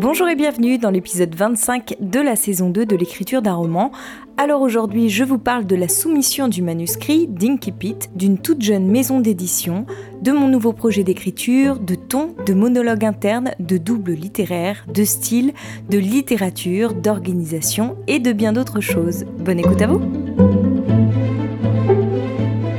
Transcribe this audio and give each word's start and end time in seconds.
Bonjour 0.00 0.30
et 0.30 0.34
bienvenue 0.34 0.78
dans 0.78 0.88
l'épisode 0.88 1.34
25 1.34 1.96
de 2.00 2.20
la 2.20 2.34
saison 2.34 2.70
2 2.70 2.86
de 2.86 2.96
l'écriture 2.96 3.42
d'un 3.42 3.52
roman. 3.52 3.92
Alors 4.38 4.62
aujourd'hui, 4.62 5.10
je 5.10 5.24
vous 5.24 5.36
parle 5.36 5.66
de 5.66 5.76
la 5.76 5.88
soumission 5.88 6.48
du 6.48 6.62
manuscrit 6.62 7.26
d'Inky 7.26 7.70
Pit, 7.70 8.10
d'une 8.14 8.38
toute 8.38 8.62
jeune 8.62 8.86
maison 8.86 9.20
d'édition, 9.20 9.84
de 10.22 10.32
mon 10.32 10.48
nouveau 10.48 10.72
projet 10.72 11.04
d'écriture, 11.04 11.78
de 11.78 11.96
ton, 11.96 12.34
de 12.46 12.54
monologue 12.54 13.04
interne, 13.04 13.50
de 13.60 13.76
double 13.76 14.12
littéraire, 14.12 14.86
de 14.88 15.04
style, 15.04 15.52
de 15.90 15.98
littérature, 15.98 16.94
d'organisation 16.94 17.98
et 18.06 18.20
de 18.20 18.32
bien 18.32 18.54
d'autres 18.54 18.80
choses. 18.80 19.26
Bonne 19.38 19.58
écoute 19.58 19.82
à 19.82 19.86
vous 19.86 20.00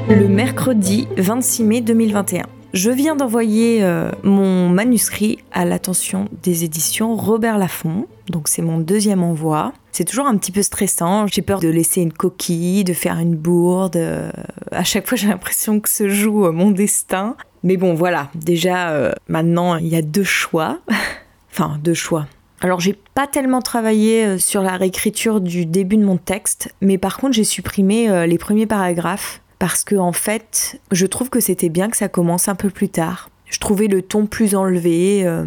Le 0.09 0.27
mercredi 0.27 1.07
26 1.17 1.63
mai 1.65 1.81
2021. 1.81 2.61
Je 2.73 2.89
viens 2.89 3.17
d'envoyer 3.17 3.83
euh, 3.83 4.11
mon 4.23 4.69
manuscrit 4.69 5.39
à 5.51 5.65
l'attention 5.65 6.29
des 6.41 6.64
éditions 6.64 7.18
Robert 7.18 7.57
Laffont. 7.57 8.07
Donc 8.29 8.47
c'est 8.47 8.61
mon 8.61 8.77
deuxième 8.77 9.23
envoi. 9.23 9.73
C'est 9.91 10.05
toujours 10.05 10.25
un 10.25 10.37
petit 10.37 10.54
peu 10.54 10.61
stressant. 10.61 11.27
J'ai 11.27 11.41
peur 11.41 11.60
de 11.60 11.68
laisser 11.68 12.01
une 12.01 12.13
coquille, 12.13 12.86
de 12.86 12.93
faire 12.93 13.19
une 13.19 13.36
bourde. 13.36 13.97
Euh, 13.97 14.32
à 14.71 14.86
chaque 14.86 15.05
fois, 15.05 15.18
j'ai 15.18 15.27
l'impression 15.27 15.82
que 15.82 15.89
se 15.89 16.07
joue 16.07 16.46
euh, 16.46 16.54
mon 16.54 16.71
destin. 16.71 17.36
Mais 17.63 17.75
bon, 17.75 17.93
voilà. 17.93 18.29
Déjà, 18.36 19.13
maintenant, 19.27 19.75
il 19.75 19.88
y 19.88 19.97
a 19.97 20.01
deux 20.01 20.24
choix. 20.24 20.79
enfin, 21.51 21.77
deux 21.83 21.93
choix. 21.93 22.25
Alors 22.61 22.79
j'ai 22.79 22.96
pas 23.15 23.27
tellement 23.27 23.61
travaillé 23.61 24.38
sur 24.38 24.61
la 24.61 24.77
réécriture 24.77 25.41
du 25.41 25.65
début 25.65 25.97
de 25.97 26.05
mon 26.05 26.18
texte, 26.18 26.74
mais 26.79 26.99
par 26.99 27.18
contre 27.18 27.33
j'ai 27.33 27.43
supprimé 27.43 28.27
les 28.27 28.38
premiers 28.38 28.68
paragraphes 28.68 29.41
parce 29.61 29.83
que 29.83 29.93
en 29.93 30.11
fait, 30.11 30.82
je 30.92 31.06
trouve 31.06 31.29
que 31.29 31.39
c'était 31.39 31.69
bien 31.69 31.92
que 31.92 31.96
ça 31.96 32.09
commence 32.09 32.47
un 32.47 32.56
peu 32.56 32.72
plus 32.72 32.89
tard. 32.89 33.30
Je 33.45 33.59
trouvais 33.59 33.86
le 33.86 34.02
ton 34.02 34.25
plus 34.25 34.56
enlevé. 34.56 35.22
Euh, 35.23 35.45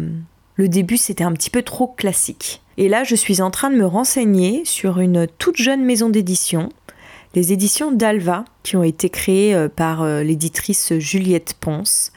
le 0.55 0.69
début, 0.69 0.95
c'était 0.95 1.25
un 1.25 1.33
petit 1.33 1.49
peu 1.49 1.63
trop 1.63 1.87
classique. 1.87 2.61
Et 2.77 2.87
là, 2.87 3.03
je 3.03 3.13
suis 3.13 3.41
en 3.41 3.51
train 3.51 3.69
de 3.69 3.75
me 3.75 3.85
renseigner 3.85 4.63
sur 4.63 4.99
une 5.01 5.27
toute 5.37 5.57
jeune 5.57 5.83
maison 5.83 6.07
d'édition, 6.07 6.69
les 7.33 7.51
éditions 7.51 7.91
d'Alva, 7.91 8.45
qui 8.63 8.77
ont 8.77 8.83
été 8.83 9.09
créées 9.09 9.53
euh, 9.53 9.67
par 9.67 10.01
euh, 10.01 10.23
l'éditrice 10.23 10.93
Juliette 10.97 11.55
Ponce. 11.59 12.13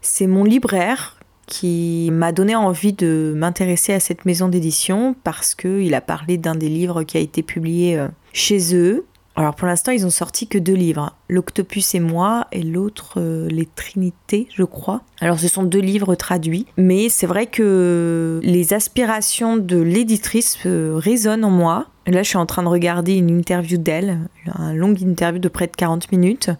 C'est 0.00 0.26
mon 0.26 0.42
libraire 0.42 1.20
qui 1.46 2.08
m'a 2.12 2.32
donné 2.32 2.56
envie 2.56 2.94
de 2.94 3.34
m'intéresser 3.36 3.92
à 3.92 4.00
cette 4.00 4.24
maison 4.24 4.48
d'édition 4.48 5.14
parce 5.22 5.54
qu'il 5.54 5.92
a 5.92 6.00
parlé 6.00 6.38
d'un 6.38 6.54
des 6.54 6.70
livres 6.70 7.02
qui 7.02 7.18
a 7.18 7.20
été 7.20 7.42
publié 7.42 8.02
chez 8.32 8.74
eux 8.74 9.04
alors 9.36 9.54
pour 9.54 9.68
l'instant, 9.68 9.92
ils 9.92 10.06
ont 10.06 10.10
sorti 10.10 10.48
que 10.48 10.56
deux 10.56 10.74
livres, 10.74 11.14
L'Octopus 11.28 11.94
et 11.94 12.00
moi 12.00 12.46
et 12.52 12.62
l'autre 12.62 13.14
euh, 13.18 13.48
Les 13.48 13.66
Trinités, 13.66 14.48
je 14.54 14.64
crois. 14.64 15.02
Alors 15.20 15.38
ce 15.38 15.46
sont 15.46 15.62
deux 15.62 15.80
livres 15.80 16.14
traduits, 16.14 16.66
mais 16.78 17.10
c'est 17.10 17.26
vrai 17.26 17.46
que 17.46 18.40
les 18.42 18.72
aspirations 18.72 19.58
de 19.58 19.76
l'éditrice 19.76 20.56
euh, 20.64 20.94
résonnent 20.96 21.44
en 21.44 21.50
moi. 21.50 21.86
Là, 22.06 22.22
je 22.22 22.28
suis 22.28 22.38
en 22.38 22.46
train 22.46 22.62
de 22.62 22.68
regarder 22.68 23.14
une 23.14 23.28
interview 23.28 23.76
d'elle, 23.76 24.20
une 24.46 24.76
longue 24.76 25.02
interview 25.02 25.40
de 25.40 25.48
près 25.48 25.66
de 25.66 25.76
40 25.76 26.10
minutes. 26.12 26.50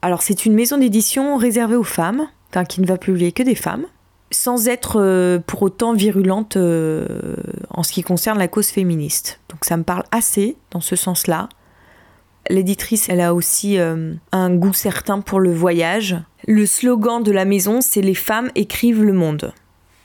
Alors 0.00 0.22
c'est 0.22 0.46
une 0.46 0.54
maison 0.54 0.78
d'édition 0.78 1.36
réservée 1.36 1.76
aux 1.76 1.82
femmes, 1.82 2.28
qui 2.68 2.80
ne 2.80 2.86
va 2.86 2.98
publier 2.98 3.32
que 3.32 3.42
des 3.42 3.54
femmes 3.54 3.86
sans 4.30 4.68
être 4.68 5.00
euh, 5.00 5.38
pour 5.46 5.62
autant 5.62 5.94
virulente 5.94 6.56
euh, 6.56 7.36
en 7.70 7.82
ce 7.82 7.92
qui 7.92 8.02
concerne 8.02 8.38
la 8.38 8.48
cause 8.48 8.68
féministe. 8.68 9.40
Donc 9.48 9.64
ça 9.64 9.76
me 9.76 9.84
parle 9.84 10.04
assez 10.12 10.56
dans 10.70 10.80
ce 10.80 10.96
sens-là. 10.96 11.48
L'éditrice, 12.50 13.08
elle 13.08 13.20
a 13.20 13.34
aussi 13.34 13.78
euh, 13.78 14.14
un 14.32 14.54
goût 14.54 14.72
certain 14.72 15.20
pour 15.20 15.40
le 15.40 15.52
voyage. 15.52 16.16
Le 16.46 16.66
slogan 16.66 17.22
de 17.22 17.32
la 17.32 17.44
maison, 17.44 17.80
c'est 17.80 18.00
Les 18.00 18.14
femmes 18.14 18.50
écrivent 18.54 19.02
le 19.02 19.12
monde. 19.12 19.52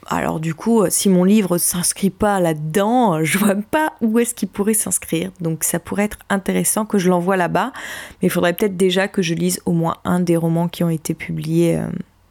Alors 0.08 0.42
du 0.42 0.54
coup, 0.54 0.84
si 0.90 1.08
mon 1.08 1.24
livre 1.24 1.58
s'inscrit 1.58 2.10
pas 2.10 2.42
là-dedans, 2.42 3.24
je 3.24 3.38
vois 3.38 3.56
pas 3.56 3.94
où 4.02 4.20
est-ce 4.20 4.36
qu'il 4.36 4.50
pourrait 4.50 4.74
s'inscrire. 4.74 5.32
Donc 5.40 5.64
ça 5.64 5.80
pourrait 5.80 6.04
être 6.04 6.20
intéressant 6.30 6.86
que 6.86 6.98
je 6.98 7.10
l'envoie 7.10 7.38
là-bas, 7.38 7.72
mais 8.22 8.28
il 8.28 8.30
faudrait 8.30 8.52
peut-être 8.52 8.76
déjà 8.76 9.08
que 9.08 9.22
je 9.22 9.34
lise 9.34 9.62
au 9.66 9.72
moins 9.72 9.96
un 10.04 10.20
des 10.20 10.36
romans 10.36 10.68
qui 10.68 10.84
ont 10.84 10.90
été 10.90 11.14
publiés 11.14 11.80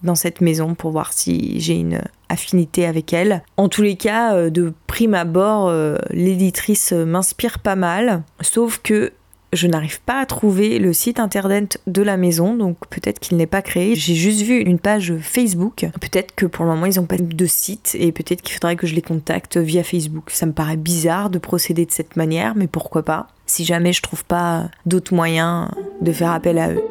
dans 0.02 0.14
cette 0.14 0.40
maison 0.40 0.74
pour 0.74 0.90
voir 0.90 1.12
si 1.12 1.60
j'ai 1.60 1.74
une 1.74 2.00
affinité 2.28 2.86
avec 2.86 3.12
elle. 3.12 3.42
En 3.56 3.68
tous 3.68 3.82
les 3.82 3.96
cas, 3.96 4.34
euh, 4.34 4.50
de 4.50 4.72
prime 4.86 5.14
abord, 5.14 5.68
euh, 5.68 5.96
l'éditrice 6.10 6.92
m'inspire 6.92 7.58
pas 7.58 7.76
mal, 7.76 8.22
sauf 8.40 8.80
que 8.82 9.12
je 9.52 9.66
n'arrive 9.66 10.00
pas 10.00 10.20
à 10.20 10.26
trouver 10.26 10.78
le 10.78 10.92
site 10.92 11.20
internet 11.20 11.80
de 11.86 12.00
la 12.00 12.16
maison, 12.16 12.54
donc 12.56 12.78
peut-être 12.88 13.20
qu'il 13.20 13.36
n'est 13.36 13.46
pas 13.46 13.60
créé. 13.60 13.94
J'ai 13.94 14.14
juste 14.14 14.42
vu 14.42 14.58
une 14.58 14.78
page 14.78 15.14
Facebook. 15.20 15.86
Peut-être 16.00 16.34
que 16.34 16.46
pour 16.46 16.64
le 16.64 16.70
moment 16.70 16.86
ils 16.86 16.96
n'ont 16.96 17.06
pas 17.06 17.18
de 17.18 17.46
site 17.46 17.94
et 17.98 18.12
peut-être 18.12 18.40
qu'il 18.40 18.54
faudrait 18.54 18.76
que 18.76 18.86
je 18.86 18.94
les 18.94 19.02
contacte 19.02 19.58
via 19.58 19.84
Facebook. 19.84 20.30
Ça 20.30 20.46
me 20.46 20.52
paraît 20.52 20.78
bizarre 20.78 21.28
de 21.28 21.38
procéder 21.38 21.84
de 21.84 21.92
cette 21.92 22.16
manière, 22.16 22.54
mais 22.54 22.66
pourquoi 22.66 23.02
pas 23.02 23.28
Si 23.46 23.64
jamais 23.64 23.92
je 23.92 24.00
trouve 24.00 24.24
pas 24.24 24.70
d'autres 24.86 25.14
moyens 25.14 25.68
de 26.00 26.12
faire 26.12 26.30
appel 26.30 26.58
à 26.58 26.72
eux 26.72 26.82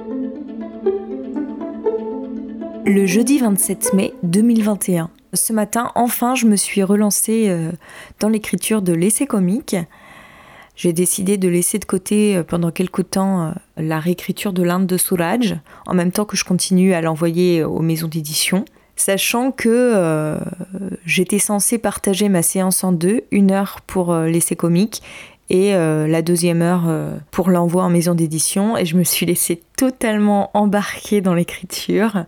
le 2.86 3.06
jeudi 3.06 3.38
27 3.38 3.94
mai 3.94 4.14
2021. 4.24 5.10
Ce 5.34 5.54
matin, 5.54 5.92
enfin, 5.96 6.36
je 6.36 6.46
me 6.46 6.56
suis 6.56 6.84
relancée 6.84 7.46
euh, 7.50 7.72
dans 8.20 8.30
l'écriture 8.30 8.82
de 8.82 8.94
l'essai 8.94 9.26
comique. 9.26 9.76
J'ai 10.76 10.94
décidé 10.94 11.38
de 11.38 11.48
laisser 11.48 11.80
de 11.80 11.86
côté 11.86 12.36
euh, 12.36 12.44
pendant 12.44 12.72
quelque 12.72 13.02
temps 13.02 13.48
euh, 13.48 13.52
la 13.78 14.00
réécriture 14.00 14.52
de 14.52 14.64
l'Inde 14.64 14.88
de 14.88 14.98
Souraj, 14.98 15.58
en 15.86 15.94
même 15.94 16.12
temps 16.12 16.26
que 16.26 16.36
je 16.36 16.44
continue 16.44 16.94
à 16.94 17.02
l'envoyer 17.02 17.64
aux 17.64 17.82
maisons 17.82 18.08
d'édition, 18.08 18.66
sachant 18.96 19.52
que 19.52 20.38
j'étais 21.06 21.40
censée 21.40 21.78
partager 21.78 22.30
ma 22.30 22.44
séance 22.44 22.84
en 22.84 22.92
deux, 22.92 23.22
une 23.32 23.52
heure 23.52 23.80
pour 23.88 24.14
l'essai 24.14 24.56
comique 24.56 25.02
et 25.54 25.74
la 25.74 26.22
deuxième 26.22 26.62
heure 26.62 26.90
pour 27.30 27.50
l'envoi 27.50 27.84
en 27.84 27.90
maison 27.90 28.16
d'édition, 28.16 28.78
et 28.78 28.86
je 28.86 28.96
me 28.96 29.04
suis 29.04 29.26
laissée 29.26 29.62
totalement 29.78 30.50
embarquer 30.54 31.22
dans 31.22 31.34
l'écriture. 31.34 32.26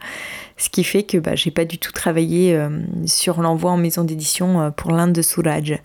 Ce 0.57 0.69
qui 0.69 0.83
fait 0.83 1.03
que 1.03 1.17
bah, 1.17 1.35
j'ai 1.35 1.51
pas 1.51 1.65
du 1.65 1.77
tout 1.77 1.91
travaillé 1.91 2.55
euh, 2.55 2.69
sur 3.05 3.41
l'envoi 3.41 3.71
en 3.71 3.77
maison 3.77 4.03
d'édition 4.03 4.61
euh, 4.61 4.69
pour 4.69 4.91
l'Inde 4.91 5.13
de 5.13 5.21
Souraj. 5.21 5.79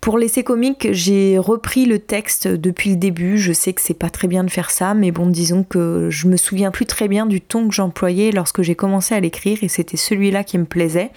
Pour 0.00 0.16
l'essai 0.16 0.42
comique, 0.42 0.88
j'ai 0.92 1.36
repris 1.36 1.84
le 1.84 1.98
texte 1.98 2.48
depuis 2.48 2.90
le 2.90 2.96
début. 2.96 3.36
Je 3.36 3.52
sais 3.52 3.74
que 3.74 3.82
c'est 3.82 3.92
pas 3.92 4.08
très 4.08 4.28
bien 4.28 4.44
de 4.44 4.50
faire 4.50 4.70
ça, 4.70 4.94
mais 4.94 5.10
bon, 5.10 5.26
disons 5.26 5.62
que 5.62 6.08
je 6.08 6.26
me 6.26 6.38
souviens 6.38 6.70
plus 6.70 6.86
très 6.86 7.06
bien 7.06 7.26
du 7.26 7.42
ton 7.42 7.68
que 7.68 7.74
j'employais 7.74 8.30
lorsque 8.30 8.62
j'ai 8.62 8.74
commencé 8.74 9.14
à 9.14 9.20
l'écrire 9.20 9.58
et 9.60 9.68
c'était 9.68 9.98
celui-là 9.98 10.42
qui 10.42 10.56
me 10.56 10.64
plaisait. 10.64 11.10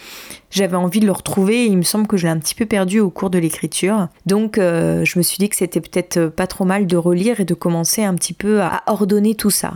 J'avais 0.51 0.75
envie 0.75 0.99
de 0.99 1.05
le 1.05 1.13
retrouver 1.13 1.63
et 1.63 1.67
il 1.67 1.77
me 1.77 1.83
semble 1.83 2.07
que 2.07 2.17
je 2.17 2.27
l'ai 2.27 2.33
un 2.33 2.39
petit 2.39 2.55
peu 2.55 2.65
perdu 2.65 2.99
au 2.99 3.09
cours 3.09 3.29
de 3.29 3.39
l'écriture. 3.39 4.09
Donc 4.25 4.57
euh, 4.57 5.05
je 5.05 5.17
me 5.17 5.23
suis 5.23 5.37
dit 5.37 5.47
que 5.47 5.55
c'était 5.55 5.79
peut-être 5.79 6.27
pas 6.27 6.45
trop 6.45 6.65
mal 6.65 6.85
de 6.85 6.97
relire 6.97 7.39
et 7.39 7.45
de 7.45 7.53
commencer 7.53 8.03
un 8.03 8.15
petit 8.15 8.33
peu 8.33 8.61
à 8.61 8.83
ordonner 8.87 9.35
tout 9.35 9.49
ça 9.49 9.75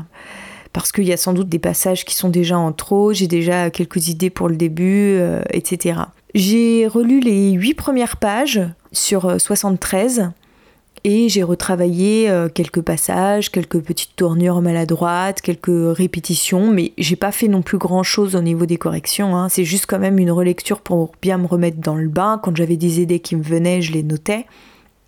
parce 0.74 0.91
qu'il 0.91 1.06
y 1.06 1.13
a 1.13 1.18
sans 1.18 1.34
doute 1.34 1.50
des 1.50 1.59
passages 1.59 2.06
qui 2.06 2.13
sont 2.13 2.29
déjà 2.29 2.57
en 2.57 2.72
trop, 2.72 3.12
j'ai 3.12 3.25
déjà 3.25 3.72
quelques 3.72 4.09
idées 4.09 4.29
pour 4.29 4.47
le 4.47 4.57
début, 4.57 5.16
euh, 5.18 5.41
etc. 5.51 6.01
J'ai 6.33 6.88
relu 6.88 7.19
les 7.19 7.51
8 7.51 7.73
premières 7.73 8.17
pages 8.17 8.61
sur 8.91 9.39
73 9.39 10.19
euh, 10.19 10.23
et 11.03 11.29
j'ai 11.29 11.43
retravaillé 11.43 12.29
euh, 12.29 12.49
quelques 12.49 12.81
passages, 12.81 13.49
quelques 13.49 13.79
petites 13.79 14.15
tournures 14.15 14.61
maladroites, 14.61 15.41
quelques 15.41 15.95
répétitions, 15.97 16.69
mais 16.69 16.91
j'ai 16.97 17.15
pas 17.15 17.31
fait 17.31 17.47
non 17.47 17.61
plus 17.61 17.77
grand 17.77 18.03
chose 18.03 18.35
au 18.35 18.41
niveau 18.41 18.65
des 18.65 18.77
corrections. 18.77 19.38
Hein. 19.38 19.47
C'est 19.47 19.63
juste 19.63 19.85
quand 19.85 19.99
même 19.99 20.19
une 20.19 20.31
relecture 20.31 20.81
pour 20.81 21.13
bien 21.21 21.38
me 21.38 21.47
remettre 21.47 21.77
dans 21.77 21.95
le 21.95 22.09
bain. 22.09 22.39
Quand 22.44 22.55
j'avais 22.55 22.77
des 22.77 22.99
idées 22.99 23.19
qui 23.19 23.38
me 23.38 23.44
venaient, 23.44 23.81
je 23.81 23.94
les 23.94 24.03
notais. 24.03 24.45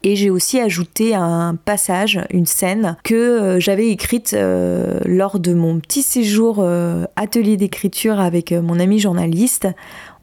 Et 0.02 0.16
j'ai 0.16 0.30
aussi 0.30 0.58
ajouté 0.62 1.14
un 1.14 1.56
passage, 1.56 2.22
une 2.30 2.46
scène 2.46 2.96
que 3.04 3.16
euh, 3.16 3.60
j'avais 3.60 3.90
écrite 3.90 4.34
lors 4.34 5.38
de 5.40 5.54
mon 5.54 5.82
petit 5.82 6.04
séjour 6.04 6.66
atelier 7.18 7.58
d'écriture 7.58 8.22
avec 8.22 8.54
mon 8.54 8.80
ami 8.80 9.00
journaliste. 9.00 9.68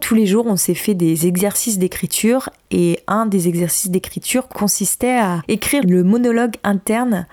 Tous 0.01 0.15
les 0.15 0.27
jours, 0.27 0.47
on 0.47 0.57
s'est 0.57 0.75
fait 0.75 0.95
des 0.95 1.27
exercices 1.27 1.79
d'écriture 1.79 2.51
et 2.71 3.01
un 3.07 3.27
des 3.27 3.49
exercices 3.49 3.91
d'écriture 3.91 4.49
consistait 4.49 5.19
à 5.19 5.43
écrire 5.49 5.83
le 5.87 6.05
monologue 6.05 6.57
interne 6.65 7.27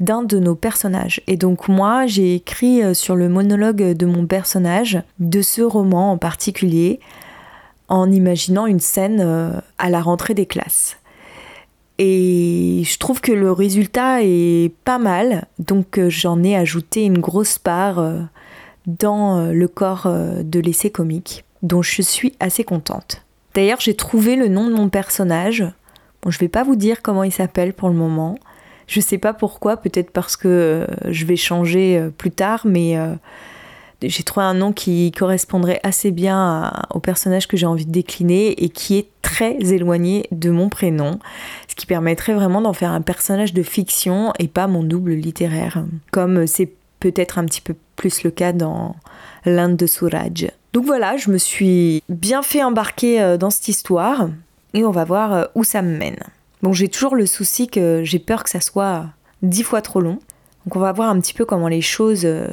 d'un 0.00 0.22
de 0.22 0.38
nos 0.38 0.54
personnages. 0.54 1.20
Et 1.26 1.36
donc 1.36 1.68
moi, 1.68 2.06
j'ai 2.06 2.34
écrit 2.34 2.94
sur 2.94 3.16
le 3.16 3.28
monologue 3.28 3.94
de 3.96 4.06
mon 4.06 4.26
personnage, 4.26 5.02
de 5.18 5.42
ce 5.42 5.62
roman 5.62 6.12
en 6.12 6.18
particulier, 6.18 7.00
en 7.88 8.10
imaginant 8.10 8.66
une 8.66 8.80
scène 8.80 9.62
à 9.78 9.90
la 9.90 10.00
rentrée 10.00 10.34
des 10.34 10.46
classes. 10.46 10.98
Et 11.98 12.82
je 12.84 12.98
trouve 12.98 13.20
que 13.20 13.32
le 13.32 13.50
résultat 13.50 14.22
est 14.22 14.72
pas 14.84 14.98
mal, 14.98 15.46
donc 15.58 15.98
euh, 15.98 16.08
j'en 16.08 16.44
ai 16.44 16.54
ajouté 16.54 17.04
une 17.04 17.18
grosse 17.18 17.58
part 17.58 17.98
euh, 17.98 18.20
dans 18.86 19.38
euh, 19.38 19.52
le 19.52 19.66
corps 19.66 20.08
de 20.08 20.60
l'essai 20.60 20.90
comique, 20.90 21.44
dont 21.62 21.82
je 21.82 22.02
suis 22.02 22.34
assez 22.40 22.64
contente. 22.64 23.22
D'ailleurs, 23.54 23.80
j'ai 23.80 23.94
trouvé 23.94 24.36
le 24.36 24.48
nom 24.48 24.66
de 24.68 24.74
mon 24.74 24.88
personnage. 24.88 25.64
Bon, 26.22 26.30
je 26.30 26.38
vais 26.38 26.48
pas 26.48 26.64
vous 26.64 26.76
dire 26.76 27.02
comment 27.02 27.24
il 27.24 27.32
s'appelle 27.32 27.72
pour 27.72 27.88
le 27.88 27.94
moment. 27.94 28.38
Je 28.86 29.00
sais 29.00 29.18
pas 29.18 29.34
pourquoi, 29.34 29.76
peut-être 29.76 30.10
parce 30.10 30.36
que 30.36 30.86
je 31.08 31.26
vais 31.26 31.36
changer 31.36 32.08
plus 32.16 32.30
tard, 32.30 32.62
mais 32.64 32.96
j'ai 34.02 34.22
trouvé 34.22 34.46
un 34.46 34.54
nom 34.54 34.72
qui 34.72 35.12
correspondrait 35.12 35.80
assez 35.82 36.10
bien 36.10 36.72
au 36.90 37.00
personnage 37.00 37.48
que 37.48 37.56
j'ai 37.56 37.66
envie 37.66 37.84
de 37.84 37.90
décliner 37.90 38.62
et 38.62 38.68
qui 38.68 38.96
est 38.96 39.08
très 39.22 39.56
éloigné 39.58 40.26
de 40.30 40.50
mon 40.50 40.68
prénom, 40.68 41.18
ce 41.68 41.74
qui 41.74 41.84
permettrait 41.84 42.32
vraiment 42.32 42.62
d'en 42.62 42.72
faire 42.72 42.92
un 42.92 43.02
personnage 43.02 43.52
de 43.52 43.62
fiction 43.62 44.32
et 44.38 44.48
pas 44.48 44.68
mon 44.68 44.82
double 44.82 45.12
littéraire, 45.12 45.84
comme 46.10 46.46
c'est 46.46 46.72
peut-être 47.00 47.38
un 47.38 47.44
petit 47.44 47.60
peu 47.60 47.74
plus 47.96 48.22
le 48.22 48.30
cas 48.30 48.52
dans 48.52 48.96
l'Inde 49.44 49.76
de 49.76 49.86
Suraj. 49.86 50.50
Donc 50.72 50.84
voilà, 50.84 51.16
je 51.16 51.30
me 51.30 51.38
suis 51.38 52.02
bien 52.08 52.42
fait 52.42 52.62
embarquer 52.62 53.20
euh, 53.20 53.36
dans 53.36 53.50
cette 53.50 53.68
histoire 53.68 54.28
et 54.74 54.84
on 54.84 54.90
va 54.90 55.04
voir 55.04 55.32
euh, 55.32 55.44
où 55.54 55.64
ça 55.64 55.82
me 55.82 55.96
mène. 55.96 56.18
Bon, 56.62 56.72
j'ai 56.72 56.88
toujours 56.88 57.16
le 57.16 57.26
souci 57.26 57.68
que 57.68 58.02
j'ai 58.04 58.18
peur 58.18 58.44
que 58.44 58.50
ça 58.50 58.60
soit 58.60 59.06
dix 59.42 59.62
fois 59.62 59.80
trop 59.80 60.00
long. 60.00 60.18
Donc 60.66 60.76
on 60.76 60.80
va 60.80 60.92
voir 60.92 61.08
un 61.08 61.18
petit 61.20 61.32
peu 61.32 61.44
comment 61.44 61.68
les 61.68 61.80
choses 61.80 62.22
euh, 62.24 62.48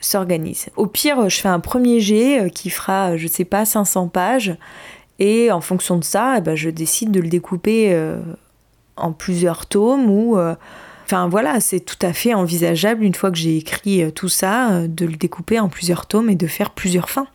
s'organisent. 0.00 0.68
Au 0.76 0.86
pire, 0.86 1.28
je 1.28 1.40
fais 1.40 1.48
un 1.48 1.60
premier 1.60 2.00
jet 2.00 2.50
qui 2.50 2.70
fera, 2.70 3.16
je 3.16 3.28
sais 3.28 3.44
pas, 3.44 3.64
500 3.64 4.08
pages. 4.08 4.56
Et 5.20 5.52
en 5.52 5.60
fonction 5.60 5.96
de 5.96 6.04
ça, 6.04 6.36
eh 6.38 6.40
ben, 6.40 6.56
je 6.56 6.70
décide 6.70 7.10
de 7.10 7.20
le 7.20 7.28
découper 7.28 7.96
en 8.96 9.12
plusieurs 9.12 9.66
tomes 9.66 10.08
ou 10.08 10.38
Enfin 11.10 11.26
voilà, 11.26 11.58
c'est 11.60 11.80
tout 11.80 11.96
à 12.02 12.12
fait 12.12 12.34
envisageable 12.34 13.02
une 13.02 13.14
fois 13.14 13.30
que 13.30 13.38
j'ai 13.38 13.56
écrit 13.56 14.02
euh, 14.02 14.10
tout 14.10 14.28
ça, 14.28 14.72
euh, 14.72 14.88
de 14.88 15.06
le 15.06 15.16
découper 15.16 15.58
en 15.58 15.70
plusieurs 15.70 16.04
tomes 16.04 16.28
et 16.28 16.34
de 16.34 16.46
faire 16.46 16.68
plusieurs 16.68 17.08
fins. 17.08 17.28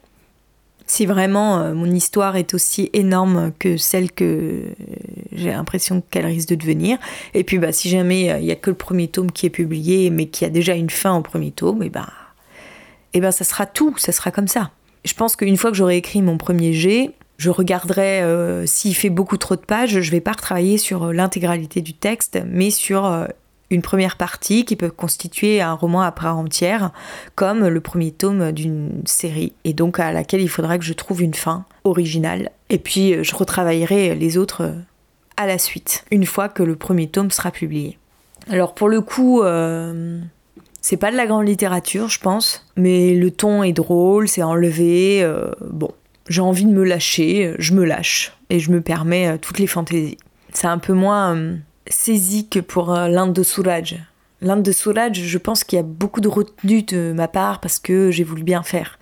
Si 0.85 1.07
vraiment 1.07 1.57
euh, 1.57 1.73
mon 1.73 1.89
histoire 1.89 2.35
est 2.35 2.53
aussi 2.53 2.91
énorme 2.93 3.51
que 3.57 3.77
celle 3.77 4.11
que 4.11 4.65
j'ai 5.31 5.49
l'impression 5.49 6.03
qu'elle 6.11 6.27
risque 6.27 6.49
de 6.49 6.53
devenir, 6.53 6.99
et 7.33 7.43
puis 7.43 7.57
bah, 7.57 7.71
si 7.71 7.89
jamais 7.89 8.25
il 8.39 8.45
n'y 8.45 8.51
a 8.51 8.55
que 8.55 8.69
le 8.69 8.75
premier 8.75 9.07
tome 9.07 9.31
qui 9.31 9.47
est 9.47 9.49
publié, 9.49 10.11
mais 10.11 10.27
qui 10.27 10.45
a 10.45 10.49
déjà 10.49 10.75
une 10.75 10.91
fin 10.91 11.17
au 11.17 11.21
premier 11.21 11.49
tome, 11.49 11.81
et 11.81 11.89
ben, 11.89 12.05
et 13.13 13.21
ben 13.21 13.31
ça 13.31 13.43
sera 13.43 13.65
tout, 13.65 13.97
ça 13.97 14.11
sera 14.11 14.29
comme 14.29 14.47
ça. 14.47 14.69
Je 15.03 15.15
pense 15.15 15.35
qu'une 15.35 15.57
fois 15.57 15.71
que 15.71 15.77
j'aurai 15.77 15.97
écrit 15.97 16.21
mon 16.21 16.37
premier 16.37 16.73
jet, 16.73 17.09
je 17.39 17.49
regarderai 17.49 18.21
s'il 18.67 18.95
fait 18.95 19.09
beaucoup 19.09 19.37
trop 19.37 19.55
de 19.55 19.61
pages, 19.61 19.99
je 19.99 20.11
vais 20.11 20.21
pas 20.21 20.33
retravailler 20.33 20.77
sur 20.77 21.11
l'intégralité 21.11 21.81
du 21.81 21.93
texte, 21.93 22.37
mais 22.45 22.69
sur 22.69 23.27
une 23.73 23.81
première 23.81 24.17
partie 24.17 24.65
qui 24.65 24.75
peut 24.75 24.89
constituer 24.89 25.61
un 25.61 25.73
roman 25.73 26.01
à 26.01 26.11
part 26.11 26.37
entière, 26.37 26.91
comme 27.35 27.67
le 27.67 27.81
premier 27.81 28.11
tome 28.11 28.51
d'une 28.51 29.01
série, 29.05 29.53
et 29.63 29.73
donc 29.73 29.99
à 29.99 30.11
laquelle 30.11 30.41
il 30.41 30.49
faudra 30.49 30.77
que 30.77 30.83
je 30.83 30.93
trouve 30.93 31.21
une 31.21 31.33
fin 31.33 31.65
originale. 31.83 32.51
Et 32.69 32.77
puis 32.77 33.13
euh, 33.13 33.23
je 33.23 33.35
retravaillerai 33.35 34.15
les 34.15 34.37
autres 34.37 34.61
euh, 34.61 34.73
à 35.37 35.47
la 35.47 35.57
suite, 35.57 36.05
une 36.11 36.25
fois 36.25 36.49
que 36.49 36.63
le 36.63 36.75
premier 36.75 37.07
tome 37.07 37.31
sera 37.31 37.51
publié. 37.51 37.97
Alors 38.49 38.73
pour 38.73 38.89
le 38.89 39.01
coup, 39.01 39.41
euh, 39.41 40.19
c'est 40.81 40.97
pas 40.97 41.11
de 41.11 41.17
la 41.17 41.25
grande 41.25 41.47
littérature, 41.47 42.09
je 42.09 42.19
pense, 42.19 42.65
mais 42.75 43.15
le 43.15 43.31
ton 43.31 43.63
est 43.63 43.73
drôle, 43.73 44.27
c'est 44.27 44.43
enlevé. 44.43 45.27
bon, 45.61 45.91
j'ai 46.29 46.41
envie 46.41 46.65
de 46.65 46.71
me 46.71 46.83
lâcher, 46.83 47.55
je 47.57 47.73
me 47.73 47.83
lâche 47.83 48.33
et 48.49 48.59
je 48.59 48.69
me 48.69 48.81
permets 48.81 49.37
toutes 49.39 49.59
les 49.59 49.67
fantaisies. 49.67 50.17
C'est 50.51 50.67
un 50.67 50.77
peu 50.77 50.93
moins 50.93 51.55
saisi 51.88 52.47
que 52.47 52.59
pour 52.59 52.94
euh, 52.94 53.07
l'Inde 53.07 53.33
de 53.33 53.44
Suraj. 53.44 53.97
L'Inde 54.41 54.63
de 54.63 54.71
Suraj, 54.71 55.13
je 55.13 55.38
pense 55.38 55.63
qu'il 55.63 55.77
y 55.77 55.80
a 55.80 55.83
beaucoup 55.83 56.21
de 56.21 56.27
retenue 56.27 56.83
de 56.83 57.13
ma 57.15 57.27
part 57.27 57.59
parce 57.59 57.80
que 57.80 58.12
j'ai 58.12 58.24
voulu 58.24 58.44
bien 58.44 58.63
faire. 58.63 59.00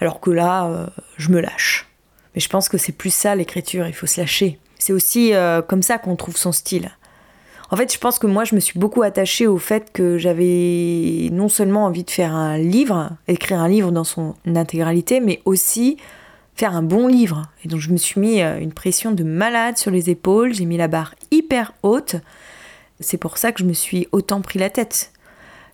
Alors 0.00 0.20
que 0.20 0.30
là, 0.30 0.66
euh, 0.66 0.86
je 1.16 1.30
me 1.30 1.40
lâche. 1.40 1.88
Mais 2.34 2.40
je 2.40 2.48
pense 2.48 2.68
que 2.68 2.78
c'est 2.78 2.92
plus 2.92 3.14
ça 3.14 3.34
l'écriture, 3.34 3.86
il 3.86 3.94
faut 3.94 4.06
se 4.06 4.20
lâcher. 4.20 4.58
C'est 4.78 4.92
aussi 4.92 5.34
euh, 5.34 5.62
comme 5.62 5.82
ça 5.82 5.98
qu'on 5.98 6.16
trouve 6.16 6.36
son 6.36 6.52
style. 6.52 6.90
En 7.70 7.76
fait, 7.76 7.92
je 7.92 7.98
pense 7.98 8.20
que 8.20 8.28
moi, 8.28 8.44
je 8.44 8.54
me 8.54 8.60
suis 8.60 8.78
beaucoup 8.78 9.02
attachée 9.02 9.48
au 9.48 9.58
fait 9.58 9.90
que 9.92 10.18
j'avais 10.18 11.30
non 11.32 11.48
seulement 11.48 11.86
envie 11.86 12.04
de 12.04 12.10
faire 12.10 12.32
un 12.32 12.58
livre, 12.58 13.10
écrire 13.26 13.58
un 13.58 13.68
livre 13.68 13.90
dans 13.90 14.04
son 14.04 14.36
intégralité, 14.46 15.18
mais 15.18 15.42
aussi 15.44 15.96
faire 16.54 16.76
un 16.76 16.82
bon 16.82 17.08
livre. 17.08 17.42
Et 17.64 17.68
donc 17.68 17.80
je 17.80 17.90
me 17.90 17.96
suis 17.96 18.20
mis 18.20 18.40
une 18.40 18.72
pression 18.72 19.10
de 19.10 19.24
malade 19.24 19.76
sur 19.76 19.90
les 19.90 20.10
épaules, 20.10 20.54
j'ai 20.54 20.64
mis 20.64 20.76
la 20.76 20.88
barre 20.88 21.14
hyper 21.46 21.72
haute. 21.84 22.16
C'est 22.98 23.18
pour 23.18 23.38
ça 23.38 23.52
que 23.52 23.60
je 23.60 23.64
me 23.64 23.72
suis 23.72 24.08
autant 24.10 24.40
pris 24.40 24.58
la 24.58 24.68
tête. 24.68 25.12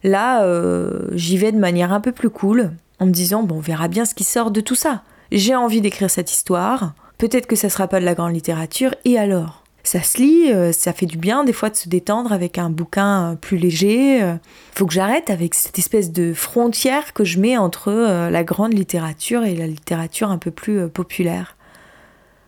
Là, 0.05 0.45
euh, 0.45 1.09
j'y 1.13 1.39
vais 1.39 1.53
de 1.53 1.59
manière 1.59 1.93
un 1.93 2.01
peu 2.01 2.13
plus 2.13 2.29
cool, 2.29 2.73
en 2.99 3.07
me 3.07 3.13
disant, 3.13 3.43
bon, 3.43 3.57
on 3.57 3.61
verra 3.61 3.89
bien 3.89 4.05
ce 4.05 4.15
qui 4.15 4.25
sort 4.25 4.51
de 4.51 4.61
tout 4.61 4.75
ça. 4.75 5.03
J'ai 5.31 5.55
envie 5.55 5.81
d'écrire 5.81 6.11
cette 6.11 6.31
histoire, 6.31 6.93
peut-être 7.17 7.47
que 7.47 7.57
ça 7.57 7.71
sera 7.71 7.89
pas 7.89 8.01
de 8.01 8.05
la 8.05 8.15
grande 8.15 8.35
littérature, 8.35 8.95
et 9.05 9.19
alors? 9.19 9.63
Ça 9.85 10.03
se 10.03 10.19
lit, 10.19 10.53
euh, 10.53 10.73
ça 10.73 10.93
fait 10.93 11.07
du 11.07 11.17
bien 11.17 11.43
des 11.43 11.53
fois 11.53 11.71
de 11.71 11.77
se 11.77 11.89
détendre 11.89 12.33
avec 12.33 12.59
un 12.59 12.69
bouquin 12.69 13.33
euh, 13.33 13.35
plus 13.35 13.57
léger. 13.57 14.21
Faut 14.75 14.87
que 14.87 14.93
j'arrête 14.93 15.31
avec 15.31 15.55
cette 15.55 15.79
espèce 15.79 16.13
de 16.13 16.35
frontière 16.35 17.15
que 17.15 17.25
je 17.25 17.41
mets 17.41 17.57
entre 17.57 17.91
la 18.31 18.45
grande 18.45 18.75
littérature 18.75 19.45
et 19.45 19.57
la 19.57 19.67
littérature 19.67 20.31
un 20.31 20.39
peu 20.39 20.51
plus 20.51 20.89
populaire. 20.89 21.57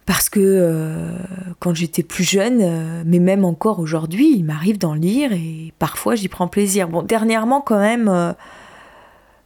Parce 0.06 0.28
que 0.28 1.16
quand 1.60 1.74
j'étais 1.74 2.02
plus 2.02 2.24
jeune, 2.24 3.04
mais 3.06 3.18
même 3.18 3.44
encore 3.44 3.78
aujourd'hui, 3.78 4.34
il 4.36 4.44
m'arrive 4.44 4.76
d'en 4.76 4.92
lire 4.92 5.32
et 5.32 5.72
parfois 5.78 6.14
j'y 6.14 6.28
prends 6.28 6.46
plaisir. 6.46 6.88
Bon, 6.88 7.02
dernièrement 7.02 7.62
quand 7.62 7.78
même, 7.78 8.34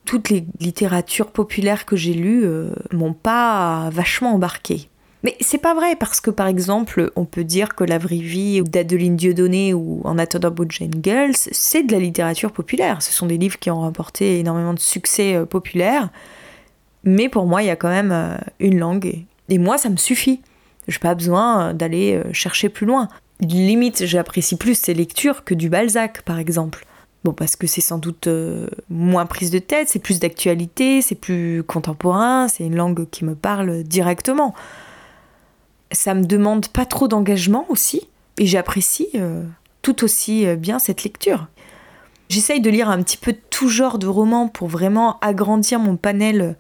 toutes 0.05 0.31
les 0.31 0.45
littératures 0.59 1.31
populaires 1.31 1.87
que 1.87 1.95
j'ai 1.95 2.13
lues 2.13 2.45
m'ont 2.93 3.13
pas 3.13 3.89
vachement 3.93 4.35
embarqué. 4.35 4.89
Mais 5.25 5.37
c'est 5.41 5.59
pas 5.59 5.75
vrai 5.75 5.97
parce 5.97 6.21
que 6.21 6.31
par 6.31 6.47
exemple, 6.47 7.11
on 7.17 7.25
peut 7.25 7.45
dire 7.45 7.75
que 7.75 7.85
La 7.85 7.99
vraie 7.99 8.19
vie 8.19 8.63
d'Adeline 8.63 9.17
Dieudonné 9.17 9.75
ou 9.75 10.01
En 10.05 10.19
attendant 10.19 10.55
Girls, 11.03 11.35
c'est 11.35 11.83
de 11.83 11.93
la 11.93 11.99
littérature 11.99 12.53
populaire. 12.53 13.03
Ce 13.03 13.13
sont 13.13 13.27
des 13.27 13.39
livres 13.39 13.59
qui 13.59 13.71
ont 13.71 13.81
remporté 13.81 14.39
énormément 14.39 14.75
de 14.75 14.79
succès 14.79 15.35
euh, 15.35 15.45
populaire. 15.45 16.11
Mais 17.05 17.29
pour 17.29 17.47
moi, 17.47 17.63
il 17.63 17.67
y 17.67 17.71
a 17.71 17.77
quand 17.77 17.89
même 17.89 18.13
euh, 18.13 18.37
une 18.61 18.79
langue. 18.79 19.25
Et 19.49 19.59
moi, 19.59 19.79
ça 19.79 19.89
me 19.89 19.97
suffit. 19.97 20.41
J'ai 20.89 20.99
pas 20.99 21.15
besoin 21.15 21.69
euh, 21.69 21.73
d'aller 21.73 22.23
chercher 22.33 22.69
plus 22.69 22.87
loin. 22.87 23.09
Limite, 23.41 24.05
j'apprécie 24.05 24.57
plus 24.57 24.79
ces 24.79 24.95
lectures 24.95 25.45
que 25.45 25.55
du 25.55 25.69
Balzac, 25.69 26.23
par 26.23 26.39
exemple. 26.39 26.85
Bon, 27.25 27.33
parce 27.33 27.57
que 27.57 27.67
c'est 27.67 27.81
sans 27.81 27.99
doute 27.99 28.29
moins 28.89 29.27
prise 29.27 29.51
de 29.51 29.59
tête, 29.59 29.89
c'est 29.89 29.99
plus 29.99 30.21
d'actualité, 30.21 31.03
c'est 31.03 31.17
plus 31.17 31.65
contemporain, 31.65 32.47
c'est 32.47 32.65
une 32.65 32.77
langue 32.77 33.09
qui 33.11 33.25
me 33.25 33.35
parle 33.35 33.83
directement 33.83 34.55
ça 35.93 36.15
me 36.15 36.25
demande 36.25 36.69
pas 36.69 36.85
trop 36.85 37.09
d'engagement 37.09 37.67
aussi, 37.69 38.09
et 38.39 38.47
j'apprécie 38.47 39.09
euh, 39.15 39.45
tout 39.83 40.05
aussi 40.05 40.47
euh, 40.47 40.57
bien 40.57 40.79
cette 40.79 41.05
lecture. 41.05 41.47
J'essaye 42.29 42.61
de 42.61 42.71
lire 42.71 42.91
un 42.91 43.03
petit 43.03 43.17
peu 43.17 43.35
tout 43.51 43.69
genre 43.69 43.99
de 43.99 44.07
romans 44.07 44.49
pour 44.49 44.69
vraiment 44.69 45.19
agrandir 45.21 45.79
mon 45.79 45.97
panel 45.97 46.57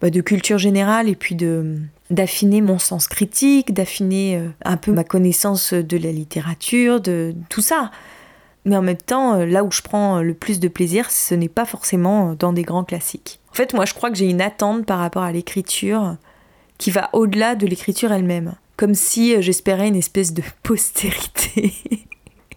bah, 0.00 0.10
de 0.10 0.20
culture 0.20 0.58
générale 0.58 1.08
et 1.08 1.16
puis 1.16 1.34
de 1.34 1.78
d'affiner 2.10 2.60
mon 2.60 2.80
sens 2.80 3.06
critique, 3.06 3.72
d'affiner 3.72 4.36
euh, 4.36 4.48
un 4.64 4.76
peu 4.76 4.90
ma 4.90 5.04
connaissance 5.04 5.72
de 5.72 5.96
la 5.96 6.10
littérature, 6.10 7.00
de 7.00 7.34
tout 7.48 7.60
ça. 7.60 7.92
Mais 8.64 8.76
en 8.76 8.82
même 8.82 8.96
temps, 8.96 9.36
là 9.36 9.62
où 9.62 9.70
je 9.70 9.80
prends 9.80 10.20
le 10.20 10.34
plus 10.34 10.58
de 10.58 10.66
plaisir, 10.68 11.10
ce 11.10 11.34
n'est 11.34 11.48
pas 11.48 11.64
forcément 11.64 12.34
dans 12.34 12.52
des 12.52 12.62
grands 12.62 12.84
classiques. 12.84 13.38
En 13.52 13.54
fait, 13.54 13.74
moi, 13.74 13.84
je 13.84 13.94
crois 13.94 14.10
que 14.10 14.16
j'ai 14.16 14.28
une 14.28 14.40
attente 14.40 14.84
par 14.86 14.98
rapport 14.98 15.22
à 15.22 15.32
l'écriture 15.32 16.16
qui 16.78 16.90
va 16.90 17.10
au-delà 17.12 17.54
de 17.54 17.66
l'écriture 17.66 18.10
elle-même. 18.10 18.54
Comme 18.76 18.94
si 18.94 19.34
euh, 19.36 19.40
j'espérais 19.40 19.88
une 19.88 19.96
espèce 19.96 20.32
de 20.32 20.42
postérité. 20.62 21.72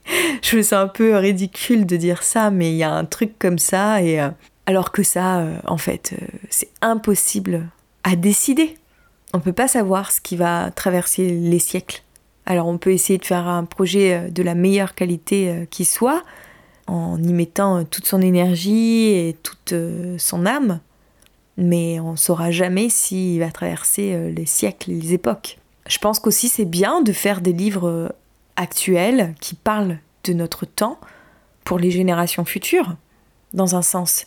je 0.42 0.58
me 0.58 0.62
sens 0.62 0.74
un 0.74 0.88
peu 0.88 1.16
ridicule 1.16 1.86
de 1.86 1.98
dire 1.98 2.24
ça, 2.24 2.50
mais 2.50 2.72
il 2.72 2.78
y 2.78 2.84
a 2.84 2.92
un 2.92 3.06
truc 3.06 3.38
comme 3.38 3.60
ça, 3.60 4.02
et 4.02 4.22
euh, 4.22 4.30
alors 4.66 4.92
que 4.92 5.04
ça, 5.04 5.40
euh, 5.40 5.58
en 5.68 5.78
fait, 5.78 6.16
c'est 6.50 6.70
impossible 6.82 7.70
à 8.04 8.16
décider. 8.16 8.78
On 9.34 9.38
ne 9.38 9.44
peut 9.44 9.54
pas 9.54 9.68
savoir 9.68 10.12
ce 10.12 10.22
qui 10.22 10.36
va 10.36 10.72
traverser 10.72 11.30
les 11.30 11.60
siècles. 11.60 12.04
Alors 12.46 12.68
on 12.68 12.78
peut 12.78 12.92
essayer 12.92 13.18
de 13.18 13.26
faire 13.26 13.48
un 13.48 13.64
projet 13.64 14.30
de 14.30 14.44
la 14.44 14.54
meilleure 14.54 14.96
qualité 14.96 15.66
qui 15.72 15.86
soit, 15.86 16.24
en 16.88 17.22
y 17.24 17.32
mettant 17.32 17.86
toute 17.86 18.06
son 18.06 18.22
énergie 18.22 19.06
et 19.08 19.38
toute 19.42 19.74
son 20.18 20.46
âme, 20.46 20.82
mais 21.58 22.00
on 22.00 22.12
ne 22.12 22.18
saura 22.18 22.52
jamais 22.52 22.90
s'il 22.90 23.40
va 23.40 23.52
traverser 23.52 24.14
euh, 24.14 24.32
les 24.32 24.46
siècles 24.46 24.92
et 24.92 24.96
les 24.96 25.14
époques. 25.14 25.60
Je 25.88 25.98
pense 25.98 26.20
qu'aussi 26.20 26.50
c'est 26.50 26.66
bien 26.66 27.02
de 27.02 27.12
faire 27.12 27.42
des 27.42 27.54
livres 27.54 27.88
euh, 27.88 28.10
actuels 28.56 29.36
qui 29.40 29.56
parlent 29.56 30.00
de 30.24 30.34
notre 30.34 30.66
temps 30.66 31.00
pour 31.64 31.80
les 31.80 31.92
générations 31.92 32.46
futures, 32.46 32.96
dans 33.54 33.76
un 33.76 33.82
sens. 33.82 34.26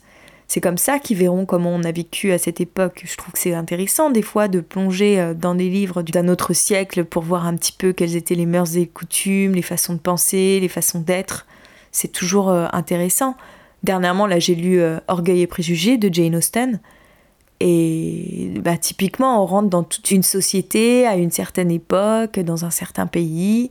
C'est 0.49 0.61
comme 0.61 0.79
ça 0.79 0.99
qu'ils 0.99 1.17
verront 1.17 1.45
comment 1.45 1.71
on 1.71 1.83
a 1.83 1.91
vécu 1.91 2.33
à 2.33 2.38
cette 2.38 2.61
époque. 2.61 3.03
Je 3.05 3.17
trouve 3.17 3.33
que 3.33 3.38
c'est 3.38 3.55
intéressant 3.55 4.11
des 4.11 4.23
fois 4.23 4.49
de 4.49 4.61
plonger 4.61 5.21
euh, 5.21 5.35
dans 5.35 5.55
des 5.55 5.69
livres 5.69 6.03
d'un 6.03 6.29
autre 6.29 6.53
siècle 6.53 7.05
pour 7.05 7.23
voir 7.23 7.47
un 7.47 7.57
petit 7.57 7.73
peu 7.73 7.93
quelles 7.93 8.17
étaient 8.17 8.35
les 8.35 8.47
mœurs 8.47 8.76
et 8.76 8.81
les 8.81 8.87
coutumes, 8.87 9.55
les 9.55 9.62
façons 9.62 9.95
de 9.95 9.99
penser, 9.99 10.61
les 10.61 10.69
façons 10.69 11.00
d'être. 11.00 11.47
C'est 11.93 12.12
toujours 12.12 12.50
intéressant. 12.50 13.37
Dernièrement, 13.83 14.26
là, 14.26 14.38
j'ai 14.38 14.55
lu 14.55 14.83
Orgueil 15.09 15.41
et 15.41 15.47
préjugés 15.47 15.97
de 15.97 16.12
Jane 16.12 16.37
Austen. 16.37 16.79
Et 17.61 18.53
bah, 18.61 18.76
typiquement, 18.76 19.43
on 19.43 19.47
rentre 19.47 19.71
dans 19.71 19.83
toute 19.83 20.11
une 20.11 20.23
société 20.23 21.07
à 21.07 21.17
une 21.17 21.31
certaine 21.31 21.71
époque, 21.71 22.38
dans 22.38 22.65
un 22.65 22.71
certain 22.71 23.07
pays, 23.07 23.71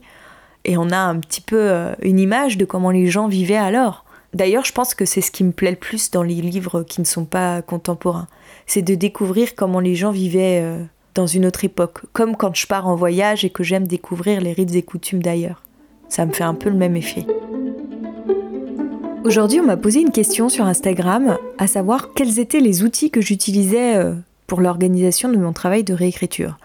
et 0.64 0.76
on 0.76 0.90
a 0.90 0.98
un 0.98 1.18
petit 1.20 1.40
peu 1.40 1.58
euh, 1.58 1.94
une 2.02 2.18
image 2.18 2.58
de 2.58 2.64
comment 2.64 2.90
les 2.90 3.06
gens 3.06 3.28
vivaient 3.28 3.56
alors. 3.56 4.04
D'ailleurs, 4.36 4.66
je 4.66 4.72
pense 4.72 4.94
que 4.94 5.06
c'est 5.06 5.22
ce 5.22 5.30
qui 5.30 5.44
me 5.44 5.52
plaît 5.52 5.70
le 5.70 5.78
plus 5.78 6.10
dans 6.10 6.22
les 6.22 6.34
livres 6.34 6.82
qui 6.82 7.00
ne 7.00 7.06
sont 7.06 7.24
pas 7.24 7.62
contemporains. 7.62 8.28
C'est 8.66 8.82
de 8.82 8.94
découvrir 8.94 9.54
comment 9.54 9.80
les 9.80 9.94
gens 9.94 10.10
vivaient 10.10 10.60
euh, 10.62 10.84
dans 11.14 11.26
une 11.26 11.46
autre 11.46 11.64
époque. 11.64 12.00
Comme 12.12 12.36
quand 12.36 12.54
je 12.54 12.66
pars 12.66 12.86
en 12.86 12.96
voyage 12.96 13.46
et 13.46 13.50
que 13.50 13.64
j'aime 13.64 13.86
découvrir 13.86 14.42
les 14.42 14.52
rites 14.52 14.74
et 14.74 14.82
coutumes 14.82 15.22
d'ailleurs. 15.22 15.62
Ça 16.10 16.26
me 16.26 16.34
fait 16.34 16.44
un 16.44 16.52
peu 16.52 16.68
le 16.68 16.76
même 16.76 16.96
effet. 16.96 17.24
Aujourd'hui, 19.24 19.60
on 19.60 19.64
m'a 19.64 19.78
posé 19.78 20.02
une 20.02 20.12
question 20.12 20.50
sur 20.50 20.66
Instagram, 20.66 21.38
à 21.56 21.66
savoir 21.66 22.12
quels 22.12 22.38
étaient 22.38 22.60
les 22.60 22.82
outils 22.82 23.10
que 23.10 23.22
j'utilisais 23.22 23.96
euh, 23.96 24.12
pour 24.46 24.60
l'organisation 24.60 25.30
de 25.30 25.38
mon 25.38 25.54
travail 25.54 25.82
de 25.82 25.94
réécriture. 25.94 26.58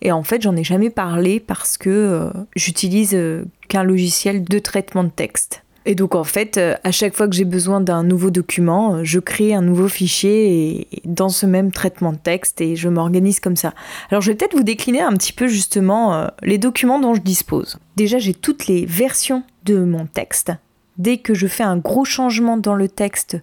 Et 0.00 0.12
en 0.12 0.22
fait, 0.22 0.42
j'en 0.42 0.54
ai 0.54 0.62
jamais 0.62 0.90
parlé 0.90 1.40
parce 1.40 1.76
que 1.76 1.90
euh, 1.90 2.30
j'utilise 2.54 3.18
qu'un 3.66 3.82
logiciel 3.82 4.44
de 4.44 4.60
traitement 4.60 5.02
de 5.02 5.10
texte. 5.10 5.64
Et 5.86 5.94
donc 5.94 6.14
en 6.14 6.24
fait, 6.24 6.60
à 6.82 6.90
chaque 6.90 7.14
fois 7.14 7.28
que 7.28 7.34
j'ai 7.34 7.44
besoin 7.44 7.80
d'un 7.80 8.02
nouveau 8.02 8.30
document, 8.30 9.04
je 9.04 9.20
crée 9.20 9.54
un 9.54 9.62
nouveau 9.62 9.88
fichier 9.88 10.88
dans 11.04 11.28
ce 11.28 11.46
même 11.46 11.70
traitement 11.70 12.12
de 12.12 12.18
texte 12.18 12.60
et 12.60 12.76
je 12.76 12.88
m'organise 12.88 13.40
comme 13.40 13.56
ça. 13.56 13.72
Alors 14.10 14.20
je 14.20 14.30
vais 14.30 14.36
peut-être 14.36 14.56
vous 14.56 14.64
décliner 14.64 15.00
un 15.00 15.12
petit 15.12 15.32
peu 15.32 15.46
justement 15.46 16.28
les 16.42 16.58
documents 16.58 16.98
dont 16.98 17.14
je 17.14 17.20
dispose. 17.20 17.78
Déjà, 17.96 18.18
j'ai 18.18 18.34
toutes 18.34 18.66
les 18.66 18.84
versions 18.84 19.44
de 19.64 19.78
mon 19.78 20.06
texte 20.06 20.52
Dès 20.98 21.18
que 21.18 21.34
je 21.34 21.46
fais 21.46 21.62
un 21.62 21.76
gros 21.76 22.04
changement 22.04 22.56
dans 22.56 22.74
le 22.74 22.88
texte, 22.88 23.36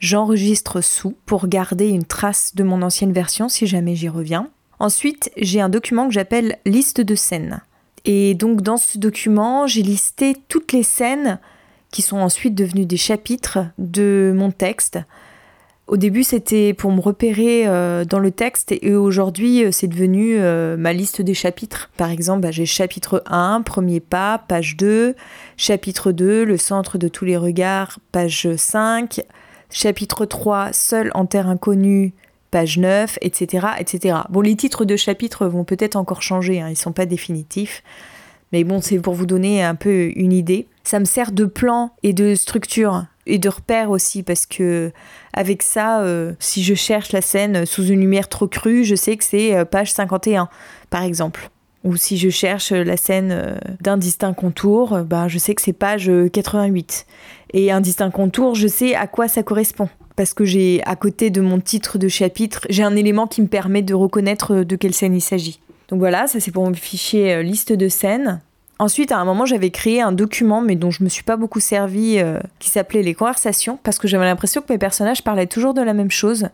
j'enregistre 0.00 0.80
sous 0.80 1.14
pour 1.24 1.46
garder 1.46 1.88
une 1.88 2.04
trace 2.04 2.54
de 2.56 2.64
mon 2.64 2.82
ancienne 2.82 3.12
version 3.12 3.48
si 3.48 3.66
jamais 3.66 3.94
j'y 3.94 4.08
reviens. 4.08 4.48
Ensuite, 4.80 5.30
j'ai 5.36 5.60
un 5.60 5.68
document 5.68 6.08
que 6.08 6.14
j'appelle 6.14 6.58
liste 6.66 7.00
de 7.00 7.14
scènes. 7.14 7.62
Et 8.04 8.34
donc 8.34 8.60
dans 8.60 8.76
ce 8.76 8.98
document, 8.98 9.66
j'ai 9.66 9.82
listé 9.82 10.36
toutes 10.48 10.72
les 10.72 10.82
scènes 10.82 11.38
qui 11.90 12.02
sont 12.02 12.18
ensuite 12.18 12.54
devenues 12.54 12.86
des 12.86 12.96
chapitres 12.96 13.58
de 13.78 14.32
mon 14.34 14.50
texte 14.50 14.98
au 15.86 15.96
début, 15.96 16.24
c'était 16.24 16.74
pour 16.74 16.90
me 16.90 17.00
repérer 17.00 17.66
euh, 17.66 18.04
dans 18.04 18.18
le 18.18 18.32
texte 18.32 18.72
et 18.72 18.94
aujourd'hui, 18.96 19.64
euh, 19.64 19.70
c'est 19.70 19.86
devenu 19.86 20.36
euh, 20.36 20.76
ma 20.76 20.92
liste 20.92 21.22
des 21.22 21.34
chapitres. 21.34 21.90
Par 21.96 22.10
exemple, 22.10 22.40
bah, 22.40 22.50
j'ai 22.50 22.66
chapitre 22.66 23.22
1, 23.26 23.62
premier 23.62 24.00
pas, 24.00 24.42
page 24.48 24.76
2, 24.76 25.14
chapitre 25.56 26.10
2, 26.10 26.44
le 26.44 26.56
centre 26.56 26.98
de 26.98 27.06
tous 27.06 27.24
les 27.24 27.36
regards, 27.36 28.00
page 28.10 28.48
5, 28.56 29.20
chapitre 29.70 30.26
3, 30.26 30.72
seul 30.72 31.12
en 31.14 31.24
terre 31.24 31.48
inconnue, 31.48 32.14
page 32.50 32.78
9, 32.78 33.18
etc., 33.22 33.68
etc. 33.78 34.18
Bon, 34.28 34.40
les 34.40 34.56
titres 34.56 34.84
de 34.84 34.96
chapitres 34.96 35.46
vont 35.46 35.62
peut-être 35.62 35.94
encore 35.94 36.22
changer, 36.22 36.60
hein, 36.60 36.66
ils 36.66 36.72
ne 36.72 36.76
sont 36.76 36.92
pas 36.92 37.06
définitifs. 37.06 37.84
Mais 38.52 38.64
bon, 38.64 38.80
c'est 38.80 38.98
pour 38.98 39.14
vous 39.14 39.26
donner 39.26 39.62
un 39.62 39.74
peu 39.74 40.12
une 40.14 40.32
idée. 40.32 40.68
Ça 40.84 41.00
me 41.00 41.04
sert 41.04 41.32
de 41.32 41.44
plan 41.44 41.90
et 42.02 42.12
de 42.12 42.34
structure 42.34 43.04
et 43.26 43.38
de 43.38 43.48
repère 43.48 43.90
aussi 43.90 44.22
parce 44.22 44.46
que 44.46 44.92
avec 45.32 45.62
ça, 45.62 46.00
euh, 46.00 46.32
si 46.38 46.62
je 46.62 46.74
cherche 46.74 47.12
la 47.12 47.20
scène 47.20 47.66
sous 47.66 47.84
une 47.84 48.00
lumière 48.00 48.28
trop 48.28 48.46
crue, 48.46 48.84
je 48.84 48.94
sais 48.94 49.16
que 49.16 49.24
c'est 49.24 49.54
euh, 49.54 49.64
page 49.64 49.92
51 49.92 50.48
par 50.90 51.02
exemple. 51.02 51.50
Ou 51.84 51.96
si 51.96 52.16
je 52.16 52.30
cherche 52.30 52.72
la 52.72 52.96
scène 52.96 53.30
euh, 53.32 53.58
d'un 53.80 53.96
distinct 53.96 54.32
contour, 54.32 55.00
bah, 55.04 55.28
je 55.28 55.38
sais 55.38 55.54
que 55.54 55.62
c'est 55.62 55.72
page 55.72 56.10
88. 56.32 57.06
Et 57.52 57.70
un 57.70 57.80
distinct 57.80 58.10
contour, 58.10 58.54
je 58.54 58.66
sais 58.66 58.94
à 58.94 59.06
quoi 59.06 59.28
ça 59.28 59.42
correspond. 59.42 59.88
Parce 60.16 60.34
que 60.34 60.44
j'ai, 60.44 60.82
à 60.84 60.96
côté 60.96 61.30
de 61.30 61.40
mon 61.40 61.60
titre 61.60 61.98
de 61.98 62.08
chapitre, 62.08 62.62
j'ai 62.70 62.82
un 62.82 62.96
élément 62.96 63.26
qui 63.26 63.42
me 63.42 63.46
permet 63.46 63.82
de 63.82 63.94
reconnaître 63.94 64.64
de 64.64 64.76
quelle 64.76 64.94
scène 64.94 65.14
il 65.14 65.20
s'agit. 65.20 65.60
Donc 65.88 65.98
voilà, 65.98 66.26
ça 66.26 66.40
c'est 66.40 66.50
pour 66.50 66.64
mon 66.64 66.74
fichier 66.74 67.42
liste 67.42 67.72
de 67.72 67.88
scènes. 67.88 68.40
Ensuite, 68.78 69.10
à 69.10 69.18
un 69.18 69.24
moment, 69.24 69.46
j'avais 69.46 69.70
créé 69.70 70.02
un 70.02 70.12
document, 70.12 70.60
mais 70.60 70.76
dont 70.76 70.90
je 70.90 71.02
me 71.02 71.08
suis 71.08 71.22
pas 71.22 71.36
beaucoup 71.36 71.60
servi, 71.60 72.18
euh, 72.18 72.38
qui 72.58 72.68
s'appelait 72.68 73.02
les 73.02 73.14
conversations, 73.14 73.78
parce 73.82 73.98
que 73.98 74.06
j'avais 74.06 74.26
l'impression 74.26 74.60
que 74.60 74.70
mes 74.70 74.78
personnages 74.78 75.24
parlaient 75.24 75.46
toujours 75.46 75.72
de 75.72 75.80
la 75.80 75.94
même 75.94 76.10
chose. 76.10 76.48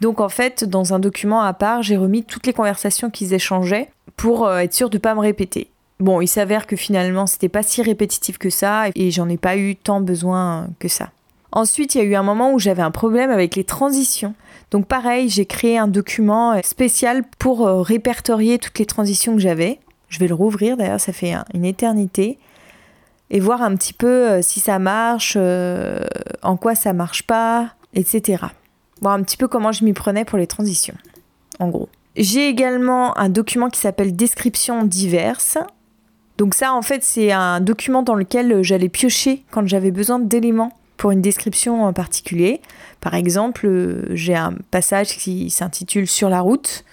Donc 0.00 0.20
en 0.20 0.28
fait, 0.28 0.64
dans 0.64 0.94
un 0.94 0.98
document 0.98 1.42
à 1.42 1.52
part, 1.52 1.82
j'ai 1.82 1.96
remis 1.96 2.24
toutes 2.24 2.46
les 2.46 2.52
conversations 2.52 3.08
qu'ils 3.08 3.34
échangeaient 3.34 3.88
pour 4.16 4.46
euh, 4.46 4.58
être 4.58 4.74
sûr 4.74 4.90
de 4.90 4.98
pas 4.98 5.14
me 5.14 5.20
répéter. 5.20 5.70
Bon, 6.00 6.20
il 6.20 6.28
s'avère 6.28 6.66
que 6.66 6.74
finalement, 6.74 7.26
c'était 7.26 7.48
pas 7.48 7.62
si 7.62 7.82
répétitif 7.82 8.36
que 8.38 8.50
ça, 8.50 8.86
et 8.96 9.12
j'en 9.12 9.28
ai 9.28 9.36
pas 9.36 9.56
eu 9.56 9.76
tant 9.76 10.00
besoin 10.00 10.68
que 10.80 10.88
ça. 10.88 11.10
Ensuite, 11.52 11.94
il 11.94 11.98
y 11.98 12.00
a 12.02 12.04
eu 12.04 12.14
un 12.14 12.22
moment 12.22 12.52
où 12.52 12.58
j'avais 12.58 12.82
un 12.82 12.90
problème 12.90 13.30
avec 13.30 13.56
les 13.56 13.64
transitions. 13.64 14.34
Donc 14.70 14.86
pareil, 14.86 15.28
j'ai 15.28 15.46
créé 15.46 15.78
un 15.78 15.88
document 15.88 16.60
spécial 16.62 17.24
pour 17.38 17.66
euh, 17.66 17.82
répertorier 17.82 18.58
toutes 18.58 18.78
les 18.78 18.86
transitions 18.86 19.34
que 19.34 19.40
j'avais. 19.40 19.80
Je 20.08 20.18
vais 20.18 20.28
le 20.28 20.34
rouvrir 20.34 20.76
d'ailleurs, 20.76 21.00
ça 21.00 21.12
fait 21.12 21.34
une 21.54 21.64
éternité. 21.64 22.38
Et 23.30 23.40
voir 23.40 23.62
un 23.62 23.74
petit 23.76 23.92
peu 23.92 24.28
euh, 24.28 24.42
si 24.42 24.60
ça 24.60 24.78
marche, 24.78 25.34
euh, 25.36 26.04
en 26.42 26.56
quoi 26.56 26.74
ça 26.74 26.92
marche 26.92 27.24
pas, 27.24 27.74
etc. 27.94 28.44
Voir 29.00 29.14
un 29.14 29.22
petit 29.22 29.36
peu 29.36 29.48
comment 29.48 29.72
je 29.72 29.84
m'y 29.84 29.92
prenais 29.92 30.24
pour 30.24 30.38
les 30.38 30.46
transitions, 30.46 30.96
en 31.58 31.68
gros. 31.68 31.88
J'ai 32.16 32.48
également 32.48 33.16
un 33.18 33.28
document 33.28 33.70
qui 33.70 33.78
s'appelle 33.78 34.14
Description 34.14 34.84
diverses. 34.84 35.58
Donc 36.38 36.54
ça, 36.54 36.74
en 36.74 36.82
fait, 36.82 37.04
c'est 37.04 37.30
un 37.30 37.60
document 37.60 38.02
dans 38.02 38.16
lequel 38.16 38.62
j'allais 38.62 38.88
piocher 38.88 39.44
quand 39.52 39.66
j'avais 39.66 39.92
besoin 39.92 40.18
d'éléments 40.18 40.72
pour 41.00 41.12
une 41.12 41.22
description 41.22 41.84
en 41.84 41.94
particulier. 41.94 42.60
Par 43.00 43.14
exemple, 43.14 43.66
euh, 43.66 44.04
j'ai 44.10 44.34
un 44.34 44.52
passage 44.70 45.16
qui 45.16 45.48
s'intitule 45.48 46.06
Sur 46.06 46.28
la 46.28 46.42
route. 46.42 46.84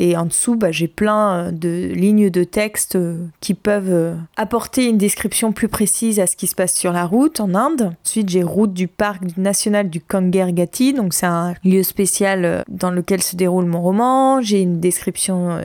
Et 0.00 0.16
en 0.16 0.26
dessous, 0.26 0.54
bah, 0.54 0.70
j'ai 0.70 0.86
plein 0.86 1.46
euh, 1.46 1.50
de 1.50 1.92
lignes 1.92 2.30
de 2.30 2.44
texte 2.44 2.94
euh, 2.94 3.26
qui 3.40 3.54
peuvent 3.54 3.92
euh, 3.92 4.14
apporter 4.36 4.86
une 4.86 4.96
description 4.96 5.50
plus 5.50 5.66
précise 5.66 6.20
à 6.20 6.28
ce 6.28 6.36
qui 6.36 6.46
se 6.46 6.54
passe 6.54 6.72
sur 6.72 6.92
la 6.92 7.04
route 7.04 7.40
en 7.40 7.52
Inde. 7.56 7.92
Ensuite, 8.06 8.28
j'ai 8.28 8.44
route 8.44 8.72
du 8.72 8.86
parc 8.86 9.36
national 9.36 9.90
du 9.90 10.00
Kangar 10.00 10.52
Ghati, 10.52 10.92
donc 10.92 11.14
c'est 11.14 11.26
un 11.26 11.54
lieu 11.64 11.82
spécial 11.82 12.62
dans 12.68 12.92
lequel 12.92 13.22
se 13.24 13.34
déroule 13.34 13.64
mon 13.64 13.82
roman. 13.82 14.40
J'ai 14.40 14.60
une 14.60 14.78
description 14.78 15.58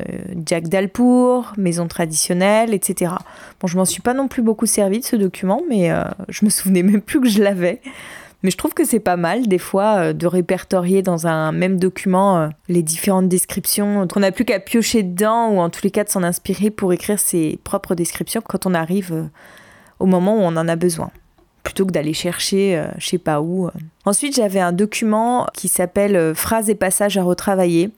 Jack 0.47 0.67
Dalpour, 0.67 1.53
maison 1.57 1.87
traditionnelle, 1.87 2.73
etc. 2.73 3.11
Bon, 3.59 3.67
je 3.67 3.77
m'en 3.77 3.85
suis 3.85 4.01
pas 4.01 4.15
non 4.15 4.27
plus 4.27 4.41
beaucoup 4.41 4.65
servi 4.65 4.99
de 4.99 5.05
ce 5.05 5.15
document, 5.15 5.61
mais 5.69 5.91
je 6.29 6.45
me 6.45 6.49
souvenais 6.49 6.81
même 6.81 7.01
plus 7.01 7.21
que 7.21 7.29
je 7.29 7.43
l'avais. 7.43 7.81
Mais 8.43 8.51
je 8.51 8.57
trouve 8.57 8.73
que 8.73 8.83
c'est 8.83 9.00
pas 9.00 9.15
mal 9.15 9.47
des 9.47 9.57
fois 9.57 9.95
euh, 9.97 10.13
de 10.13 10.27
répertorier 10.27 11.01
dans 11.01 11.27
un 11.27 11.53
même 11.53 11.79
document 11.79 12.38
euh, 12.38 12.50
les 12.67 12.83
différentes 12.83 13.29
descriptions, 13.29 14.05
qu'on 14.07 14.19
n'a 14.19 14.33
plus 14.33 14.43
qu'à 14.43 14.59
piocher 14.59 15.01
dedans 15.01 15.50
ou 15.50 15.59
en 15.59 15.69
tous 15.69 15.83
les 15.83 15.91
cas 15.91 16.03
de 16.03 16.09
s'en 16.09 16.23
inspirer 16.23 16.69
pour 16.69 16.91
écrire 16.91 17.19
ses 17.19 17.57
propres 17.63 17.95
descriptions 17.95 18.41
quand 18.45 18.65
on 18.65 18.73
arrive 18.73 19.13
euh, 19.13 19.23
au 20.00 20.05
moment 20.05 20.35
où 20.35 20.41
on 20.41 20.57
en 20.57 20.67
a 20.67 20.75
besoin 20.75 21.09
plutôt 21.63 21.85
que 21.85 21.91
d'aller 21.91 22.13
chercher 22.13 22.83
je 22.97 23.07
sais 23.07 23.17
pas 23.17 23.39
où. 23.39 23.69
Ensuite, 24.03 24.35
j'avais 24.35 24.59
un 24.59 24.73
document 24.73 25.47
qui 25.53 25.69
s'appelle 25.69 26.35
Phrases 26.35 26.69
et 26.69 26.75
passages 26.75 27.17
à 27.17 27.23
retravailler 27.23 27.89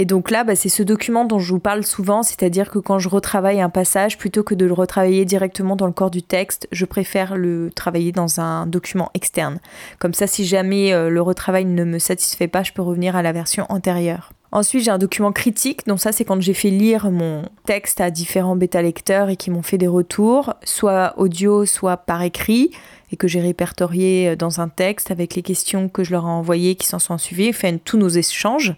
et 0.00 0.04
donc 0.04 0.30
là, 0.30 0.44
bah, 0.44 0.54
c'est 0.54 0.68
ce 0.68 0.84
document 0.84 1.24
dont 1.24 1.40
je 1.40 1.52
vous 1.52 1.58
parle 1.58 1.84
souvent, 1.84 2.22
c'est-à-dire 2.22 2.70
que 2.70 2.78
quand 2.78 3.00
je 3.00 3.08
retravaille 3.08 3.60
un 3.60 3.68
passage, 3.68 4.16
plutôt 4.16 4.44
que 4.44 4.54
de 4.54 4.64
le 4.64 4.72
retravailler 4.72 5.24
directement 5.24 5.74
dans 5.74 5.86
le 5.86 5.92
corps 5.92 6.12
du 6.12 6.22
texte, 6.22 6.68
je 6.70 6.84
préfère 6.84 7.36
le 7.36 7.72
travailler 7.74 8.12
dans 8.12 8.38
un 8.38 8.66
document 8.66 9.10
externe. 9.14 9.58
Comme 9.98 10.14
ça, 10.14 10.28
si 10.28 10.46
jamais 10.46 10.92
euh, 10.92 11.10
le 11.10 11.20
retravail 11.20 11.64
ne 11.64 11.82
me 11.82 11.98
satisfait 11.98 12.46
pas, 12.46 12.62
je 12.62 12.72
peux 12.72 12.80
revenir 12.80 13.16
à 13.16 13.22
la 13.22 13.32
version 13.32 13.66
antérieure. 13.70 14.30
Ensuite, 14.52 14.84
j'ai 14.84 14.92
un 14.92 14.98
document 14.98 15.32
critique, 15.32 15.84
donc 15.88 15.98
ça 15.98 16.12
c'est 16.12 16.24
quand 16.24 16.40
j'ai 16.40 16.54
fait 16.54 16.70
lire 16.70 17.10
mon 17.10 17.42
texte 17.66 18.00
à 18.00 18.12
différents 18.12 18.54
bêta-lecteurs 18.54 19.30
et 19.30 19.36
qui 19.36 19.50
m'ont 19.50 19.62
fait 19.62 19.78
des 19.78 19.88
retours, 19.88 20.54
soit 20.62 21.14
audio, 21.16 21.66
soit 21.66 21.96
par 21.96 22.22
écrit, 22.22 22.70
et 23.10 23.16
que 23.16 23.26
j'ai 23.26 23.40
répertorié 23.40 24.28
euh, 24.28 24.36
dans 24.36 24.60
un 24.60 24.68
texte 24.68 25.10
avec 25.10 25.34
les 25.34 25.42
questions 25.42 25.88
que 25.88 26.04
je 26.04 26.12
leur 26.12 26.22
ai 26.22 26.30
envoyées 26.30 26.76
qui 26.76 26.86
s'en 26.86 27.00
sont 27.00 27.18
suivies, 27.18 27.52
fait 27.52 27.76
tous 27.78 27.98
nos 27.98 28.08
échanges. 28.08 28.76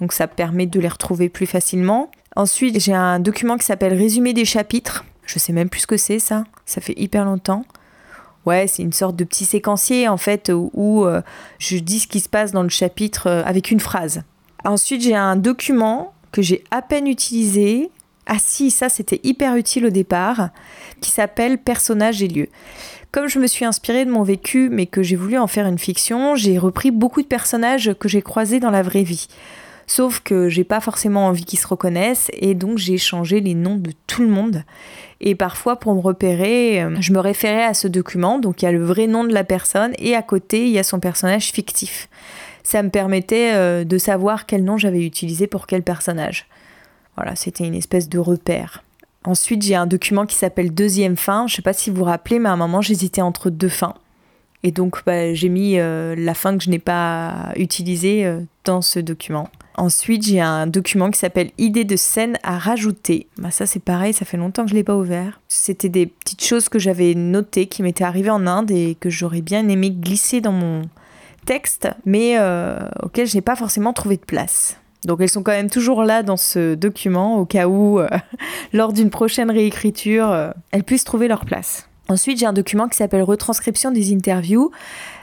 Donc 0.00 0.12
ça 0.12 0.26
permet 0.26 0.66
de 0.66 0.80
les 0.80 0.88
retrouver 0.88 1.28
plus 1.28 1.46
facilement. 1.46 2.10
Ensuite, 2.36 2.80
j'ai 2.80 2.94
un 2.94 3.20
document 3.20 3.56
qui 3.56 3.64
s'appelle 3.64 3.94
Résumé 3.94 4.32
des 4.32 4.44
chapitres. 4.44 5.04
Je 5.26 5.38
sais 5.38 5.52
même 5.52 5.68
plus 5.68 5.80
ce 5.80 5.86
que 5.86 5.96
c'est 5.96 6.18
ça. 6.18 6.44
Ça 6.66 6.80
fait 6.80 6.98
hyper 6.98 7.24
longtemps. 7.24 7.64
Ouais, 8.46 8.66
c'est 8.66 8.82
une 8.82 8.92
sorte 8.92 9.16
de 9.16 9.24
petit 9.24 9.44
séquencier 9.44 10.08
en 10.08 10.18
fait 10.18 10.52
où, 10.52 11.06
euh, 11.06 11.22
je 11.58 11.78
dis 11.78 12.00
ce 12.00 12.06
qui 12.06 12.20
se 12.20 12.28
passe 12.28 12.52
dans 12.52 12.62
le 12.62 12.68
chapitre 12.68 13.28
euh, 13.28 13.42
avec 13.44 13.70
une 13.70 13.80
phrase. 13.80 14.22
Ensuite, 14.64 15.02
j'ai 15.02 15.14
un 15.14 15.36
document 15.36 16.12
que 16.30 16.42
j'ai 16.42 16.64
à 16.70 16.82
peine 16.82 17.06
utilisé. 17.06 17.90
Ah 18.26 18.36
si, 18.38 18.70
ça 18.70 18.88
c'était 18.88 19.20
hyper 19.22 19.56
utile 19.56 19.86
au 19.86 19.90
départ, 19.90 20.48
qui 21.00 21.10
s'appelle 21.10 21.58
Personnages 21.58 22.22
et 22.22 22.28
lieux. 22.28 22.48
Comme 23.12 23.28
je 23.28 23.38
me 23.38 23.46
suis 23.46 23.64
inspirée 23.64 24.04
de 24.04 24.10
mon 24.10 24.22
vécu, 24.22 24.68
mais 24.70 24.86
que 24.86 25.02
j'ai 25.02 25.16
voulu 25.16 25.38
en 25.38 25.46
faire 25.46 25.66
une 25.66 25.78
fiction, 25.78 26.34
j'ai 26.34 26.58
repris 26.58 26.90
beaucoup 26.90 27.22
de 27.22 27.26
personnages 27.26 27.94
que 28.00 28.08
j'ai 28.08 28.22
croisés 28.22 28.60
dans 28.60 28.70
la 28.70 28.82
vraie 28.82 29.04
vie. 29.04 29.28
Sauf 29.86 30.20
que 30.20 30.48
j'ai 30.48 30.64
pas 30.64 30.80
forcément 30.80 31.26
envie 31.26 31.44
qu'ils 31.44 31.58
se 31.58 31.66
reconnaissent 31.66 32.30
et 32.32 32.54
donc 32.54 32.78
j'ai 32.78 32.98
changé 32.98 33.40
les 33.40 33.54
noms 33.54 33.76
de 33.76 33.92
tout 34.06 34.22
le 34.22 34.28
monde. 34.28 34.64
Et 35.20 35.34
parfois, 35.34 35.76
pour 35.76 35.94
me 35.94 36.00
repérer, 36.00 36.82
euh, 36.82 36.96
je 37.00 37.12
me 37.12 37.18
référais 37.18 37.64
à 37.64 37.74
ce 37.74 37.88
document. 37.88 38.38
Donc 38.38 38.62
il 38.62 38.64
y 38.64 38.68
a 38.68 38.72
le 38.72 38.82
vrai 38.82 39.06
nom 39.06 39.24
de 39.24 39.32
la 39.32 39.44
personne 39.44 39.92
et 39.98 40.14
à 40.14 40.22
côté, 40.22 40.66
il 40.66 40.72
y 40.72 40.78
a 40.78 40.82
son 40.82 41.00
personnage 41.00 41.50
fictif. 41.52 42.08
Ça 42.62 42.82
me 42.82 42.88
permettait 42.88 43.52
euh, 43.54 43.84
de 43.84 43.98
savoir 43.98 44.46
quel 44.46 44.64
nom 44.64 44.78
j'avais 44.78 45.04
utilisé 45.04 45.46
pour 45.46 45.66
quel 45.66 45.82
personnage. 45.82 46.46
Voilà, 47.16 47.36
c'était 47.36 47.64
une 47.64 47.74
espèce 47.74 48.08
de 48.08 48.18
repère. 48.18 48.82
Ensuite, 49.24 49.62
j'ai 49.62 49.74
un 49.74 49.86
document 49.86 50.26
qui 50.26 50.34
s'appelle 50.34 50.74
Deuxième 50.74 51.16
fin. 51.16 51.46
Je 51.46 51.56
sais 51.56 51.62
pas 51.62 51.72
si 51.72 51.90
vous 51.90 51.96
vous 51.96 52.04
rappelez, 52.04 52.38
mais 52.38 52.48
à 52.48 52.52
un 52.52 52.56
moment, 52.56 52.82
j'hésitais 52.82 53.22
entre 53.22 53.50
deux 53.50 53.68
fins. 53.68 53.94
Et 54.62 54.72
donc, 54.72 55.02
bah, 55.06 55.32
j'ai 55.34 55.48
mis 55.50 55.78
euh, 55.78 56.14
la 56.16 56.34
fin 56.34 56.56
que 56.56 56.64
je 56.64 56.70
n'ai 56.70 56.78
pas 56.78 57.52
utilisée 57.56 58.30
dans 58.64 58.82
ce 58.82 58.98
document. 58.98 59.48
Ensuite, 59.76 60.24
j'ai 60.24 60.40
un 60.40 60.66
document 60.66 61.10
qui 61.10 61.18
s'appelle 61.18 61.50
Idées 61.58 61.84
de 61.84 61.96
scène 61.96 62.38
à 62.42 62.58
rajouter. 62.58 63.26
Bah, 63.38 63.50
ça, 63.50 63.66
c'est 63.66 63.82
pareil, 63.82 64.12
ça 64.12 64.24
fait 64.24 64.36
longtemps 64.36 64.62
que 64.62 64.68
je 64.68 64.74
ne 64.74 64.78
l'ai 64.78 64.84
pas 64.84 64.96
ouvert. 64.96 65.40
C'était 65.48 65.88
des 65.88 66.06
petites 66.06 66.44
choses 66.44 66.68
que 66.68 66.78
j'avais 66.78 67.14
notées 67.14 67.66
qui 67.66 67.82
m'étaient 67.82 68.04
arrivées 68.04 68.30
en 68.30 68.46
Inde 68.46 68.70
et 68.70 68.96
que 68.98 69.10
j'aurais 69.10 69.40
bien 69.40 69.68
aimé 69.68 69.90
glisser 69.90 70.40
dans 70.40 70.52
mon 70.52 70.82
texte, 71.44 71.88
mais 72.04 72.38
euh, 72.38 72.78
auxquelles 73.02 73.26
je 73.26 73.34
n'ai 73.34 73.42
pas 73.42 73.56
forcément 73.56 73.92
trouvé 73.92 74.16
de 74.16 74.24
place. 74.24 74.78
Donc 75.04 75.20
elles 75.20 75.28
sont 75.28 75.42
quand 75.42 75.52
même 75.52 75.68
toujours 75.68 76.04
là 76.04 76.22
dans 76.22 76.38
ce 76.38 76.74
document 76.74 77.38
au 77.38 77.44
cas 77.44 77.66
où, 77.66 78.00
lors 78.72 78.92
d'une 78.92 79.10
prochaine 79.10 79.50
réécriture, 79.50 80.52
elles 80.70 80.84
puissent 80.84 81.04
trouver 81.04 81.28
leur 81.28 81.44
place. 81.44 81.88
Ensuite, 82.08 82.38
j'ai 82.38 82.46
un 82.46 82.52
document 82.52 82.88
qui 82.88 82.96
s'appelle 82.96 83.22
Retranscription 83.22 83.90
des 83.90 84.12
interviews. 84.12 84.70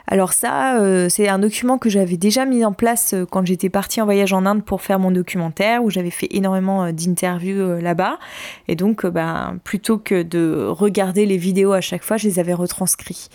Alors 0.08 0.34
ça, 0.34 0.79
euh, 0.79 1.08
c'est 1.10 1.27
un 1.27 1.39
document 1.39 1.77
que 1.77 1.89
j'avais 1.89 2.17
déjà 2.17 2.46
mis 2.46 2.65
en 2.65 2.74
place 2.74 3.13
euh, 3.13 3.25
quand 3.25 3.46
j'étais 3.46 3.70
partie 3.70 4.01
en 4.01 4.05
voyage 4.05 4.34
en 4.34 4.46
Inde 4.46 4.63
pour 4.63 4.81
faire 4.81 5.00
mon 5.00 5.12
documentaire, 5.12 5.84
où 5.84 5.89
j'avais 5.89 6.10
fait 6.10 6.27
énormément 6.31 6.84
euh, 6.84 6.91
d'interviews 6.91 7.79
là-bas. 7.79 8.17
Et 8.67 8.75
donc, 8.75 9.05
ben, 9.05 9.58
plutôt 9.63 9.98
que 9.98 10.24
de 10.24 10.65
regarder 10.67 11.25
les 11.25 11.38
vidéos 11.38 11.74
à 11.74 11.81
chaque 11.81 12.03
fois, 12.03 12.17
je 12.17 12.27
les 12.27 12.39
avais 12.39 12.53
retranscrits. 12.53 13.29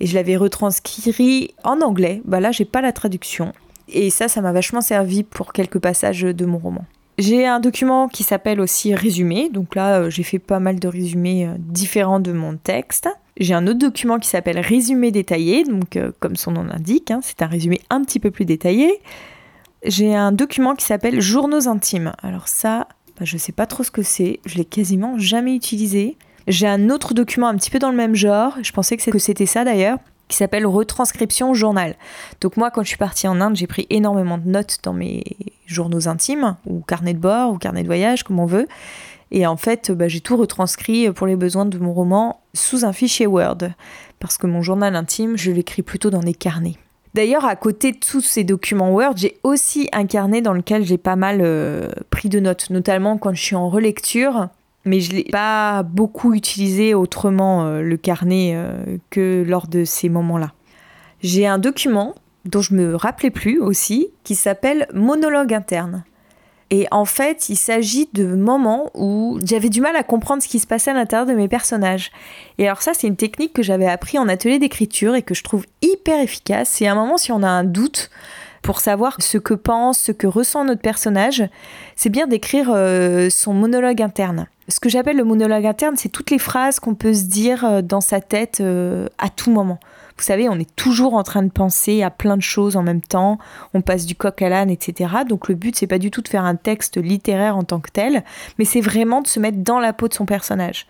Et 0.00 0.06
je 0.06 0.14
l'avais 0.14 0.36
retranscrit 0.36 1.54
en 1.62 1.80
anglais. 1.80 2.22
Bah 2.24 2.40
là, 2.40 2.50
j'ai 2.50 2.64
pas 2.64 2.80
la 2.80 2.92
traduction. 2.92 3.52
Et 3.88 4.10
ça, 4.10 4.28
ça 4.28 4.40
m'a 4.40 4.52
vachement 4.52 4.80
servi 4.80 5.22
pour 5.22 5.52
quelques 5.52 5.78
passages 5.78 6.22
de 6.22 6.44
mon 6.44 6.58
roman. 6.58 6.84
J'ai 7.18 7.46
un 7.46 7.60
document 7.60 8.08
qui 8.08 8.22
s'appelle 8.22 8.60
aussi 8.60 8.94
résumé, 8.94 9.50
donc 9.50 9.74
là 9.74 10.08
j'ai 10.08 10.22
fait 10.22 10.38
pas 10.38 10.60
mal 10.60 10.80
de 10.80 10.88
résumés 10.88 11.46
différents 11.58 12.20
de 12.20 12.32
mon 12.32 12.56
texte. 12.56 13.08
J'ai 13.38 13.54
un 13.54 13.66
autre 13.66 13.78
document 13.78 14.18
qui 14.18 14.28
s'appelle 14.28 14.58
résumé 14.58 15.10
détaillé, 15.10 15.64
donc 15.64 15.96
euh, 15.96 16.12
comme 16.20 16.36
son 16.36 16.52
nom 16.52 16.64
l'indique, 16.64 17.10
hein, 17.10 17.20
c'est 17.22 17.42
un 17.42 17.46
résumé 17.46 17.80
un 17.88 18.02
petit 18.02 18.20
peu 18.20 18.30
plus 18.30 18.44
détaillé. 18.44 19.00
J'ai 19.84 20.14
un 20.14 20.32
document 20.32 20.74
qui 20.74 20.84
s'appelle 20.84 21.20
journaux 21.20 21.66
intimes. 21.66 22.12
Alors 22.22 22.48
ça, 22.48 22.88
bah, 23.18 23.24
je 23.24 23.36
sais 23.38 23.52
pas 23.52 23.66
trop 23.66 23.82
ce 23.82 23.90
que 23.90 24.02
c'est, 24.02 24.40
je 24.44 24.58
l'ai 24.58 24.64
quasiment 24.64 25.18
jamais 25.18 25.54
utilisé. 25.54 26.16
J'ai 26.46 26.66
un 26.66 26.90
autre 26.90 27.14
document 27.14 27.48
un 27.48 27.56
petit 27.56 27.70
peu 27.70 27.78
dans 27.78 27.90
le 27.90 27.96
même 27.96 28.14
genre, 28.14 28.54
je 28.62 28.72
pensais 28.72 28.96
que 28.96 29.18
c'était 29.18 29.46
ça 29.46 29.64
d'ailleurs, 29.64 29.98
qui 30.28 30.36
s'appelle 30.36 30.66
retranscription 30.66 31.54
journal. 31.54 31.94
Donc 32.40 32.56
moi, 32.56 32.70
quand 32.70 32.82
je 32.82 32.88
suis 32.88 32.96
partie 32.96 33.28
en 33.28 33.40
Inde, 33.40 33.56
j'ai 33.56 33.66
pris 33.66 33.86
énormément 33.90 34.38
de 34.38 34.48
notes 34.48 34.78
dans 34.82 34.92
mes 34.92 35.24
journaux 35.66 36.08
intimes, 36.08 36.56
ou 36.66 36.80
carnet 36.80 37.14
de 37.14 37.18
bord, 37.18 37.52
ou 37.52 37.58
carnet 37.58 37.82
de 37.82 37.86
voyage, 37.86 38.24
comme 38.24 38.40
on 38.40 38.46
veut. 38.46 38.66
Et 39.32 39.46
en 39.46 39.56
fait, 39.56 39.90
bah, 39.90 40.06
j'ai 40.06 40.20
tout 40.20 40.36
retranscrit 40.36 41.10
pour 41.10 41.26
les 41.26 41.34
besoins 41.34 41.66
de 41.66 41.78
mon 41.78 41.92
roman 41.92 42.40
sous 42.54 42.84
un 42.84 42.92
fichier 42.92 43.26
Word. 43.26 43.58
Parce 44.20 44.38
que 44.38 44.46
mon 44.46 44.62
journal 44.62 44.94
intime, 44.94 45.36
je 45.36 45.50
l'écris 45.50 45.82
plutôt 45.82 46.10
dans 46.10 46.20
des 46.20 46.34
carnets. 46.34 46.76
D'ailleurs, 47.14 47.44
à 47.44 47.56
côté 47.56 47.92
de 47.92 47.98
tous 47.98 48.20
ces 48.20 48.44
documents 48.44 48.92
Word, 48.92 49.14
j'ai 49.16 49.38
aussi 49.42 49.88
un 49.92 50.06
carnet 50.06 50.40
dans 50.40 50.52
lequel 50.52 50.84
j'ai 50.84 50.98
pas 50.98 51.16
mal 51.16 51.38
euh, 51.40 51.88
pris 52.10 52.28
de 52.28 52.38
notes, 52.38 52.70
notamment 52.70 53.18
quand 53.18 53.34
je 53.34 53.42
suis 53.42 53.56
en 53.56 53.68
relecture 53.68 54.48
mais 54.84 55.00
je 55.00 55.12
l'ai 55.12 55.24
pas 55.24 55.82
beaucoup 55.82 56.34
utilisé 56.34 56.94
autrement 56.94 57.66
euh, 57.66 57.82
le 57.82 57.96
carnet 57.96 58.52
euh, 58.54 58.98
que 59.10 59.44
lors 59.46 59.68
de 59.68 59.84
ces 59.84 60.08
moments-là. 60.08 60.52
J'ai 61.20 61.46
un 61.46 61.58
document 61.58 62.14
dont 62.44 62.62
je 62.62 62.74
me 62.74 62.96
rappelais 62.96 63.30
plus 63.30 63.60
aussi 63.60 64.08
qui 64.24 64.34
s'appelle 64.34 64.88
monologue 64.92 65.54
interne. 65.54 66.04
Et 66.74 66.88
en 66.90 67.04
fait, 67.04 67.50
il 67.50 67.56
s'agit 67.56 68.08
de 68.14 68.24
moments 68.24 68.90
où 68.94 69.38
j'avais 69.44 69.68
du 69.68 69.82
mal 69.82 69.94
à 69.94 70.02
comprendre 70.02 70.42
ce 70.42 70.48
qui 70.48 70.58
se 70.58 70.66
passait 70.66 70.90
à 70.90 70.94
l'intérieur 70.94 71.26
de 71.26 71.34
mes 71.34 71.46
personnages. 71.46 72.10
Et 72.56 72.64
alors 72.64 72.80
ça, 72.80 72.92
c'est 72.94 73.06
une 73.06 73.16
technique 73.16 73.52
que 73.52 73.62
j'avais 73.62 73.86
appris 73.86 74.18
en 74.18 74.26
atelier 74.26 74.58
d'écriture 74.58 75.14
et 75.14 75.20
que 75.20 75.34
je 75.34 75.44
trouve 75.44 75.66
hyper 75.82 76.18
efficace. 76.18 76.70
C'est 76.70 76.86
un 76.86 76.94
moment 76.94 77.18
si 77.18 77.30
on 77.30 77.42
a 77.42 77.48
un 77.48 77.64
doute, 77.64 78.08
pour 78.62 78.80
savoir 78.80 79.16
ce 79.18 79.36
que 79.36 79.52
pense, 79.52 79.98
ce 79.98 80.12
que 80.12 80.26
ressent 80.26 80.64
notre 80.64 80.80
personnage, 80.80 81.44
c'est 81.94 82.08
bien 82.08 82.26
d'écrire 82.26 82.70
euh, 82.74 83.28
son 83.28 83.52
monologue 83.52 84.00
interne. 84.00 84.46
Ce 84.68 84.80
que 84.80 84.88
j'appelle 84.88 85.18
le 85.18 85.24
monologue 85.24 85.66
interne, 85.66 85.96
c'est 85.98 86.08
toutes 86.08 86.30
les 86.30 86.38
phrases 86.38 86.80
qu'on 86.80 86.94
peut 86.94 87.12
se 87.12 87.24
dire 87.24 87.66
euh, 87.66 87.82
dans 87.82 88.00
sa 88.00 88.22
tête 88.22 88.60
euh, 88.62 89.08
à 89.18 89.28
tout 89.28 89.50
moment. 89.50 89.78
Vous 90.16 90.24
savez, 90.24 90.48
on 90.48 90.58
est 90.58 90.74
toujours 90.76 91.14
en 91.14 91.22
train 91.22 91.42
de 91.42 91.50
penser 91.50 92.02
à 92.02 92.10
plein 92.10 92.36
de 92.36 92.42
choses 92.42 92.76
en 92.76 92.82
même 92.82 93.00
temps, 93.00 93.38
on 93.74 93.80
passe 93.80 94.06
du 94.06 94.14
coq 94.14 94.40
à 94.42 94.48
l'âne, 94.48 94.70
etc. 94.70 95.10
Donc 95.28 95.48
le 95.48 95.54
but, 95.54 95.76
c'est 95.76 95.86
pas 95.86 95.98
du 95.98 96.10
tout 96.10 96.22
de 96.22 96.28
faire 96.28 96.44
un 96.44 96.56
texte 96.56 96.96
littéraire 96.96 97.56
en 97.56 97.64
tant 97.64 97.80
que 97.80 97.90
tel, 97.90 98.24
mais 98.58 98.64
c'est 98.64 98.80
vraiment 98.80 99.22
de 99.22 99.26
se 99.26 99.40
mettre 99.40 99.58
dans 99.58 99.80
la 99.80 99.92
peau 99.92 100.08
de 100.08 100.14
son 100.14 100.26
personnage. 100.26 100.86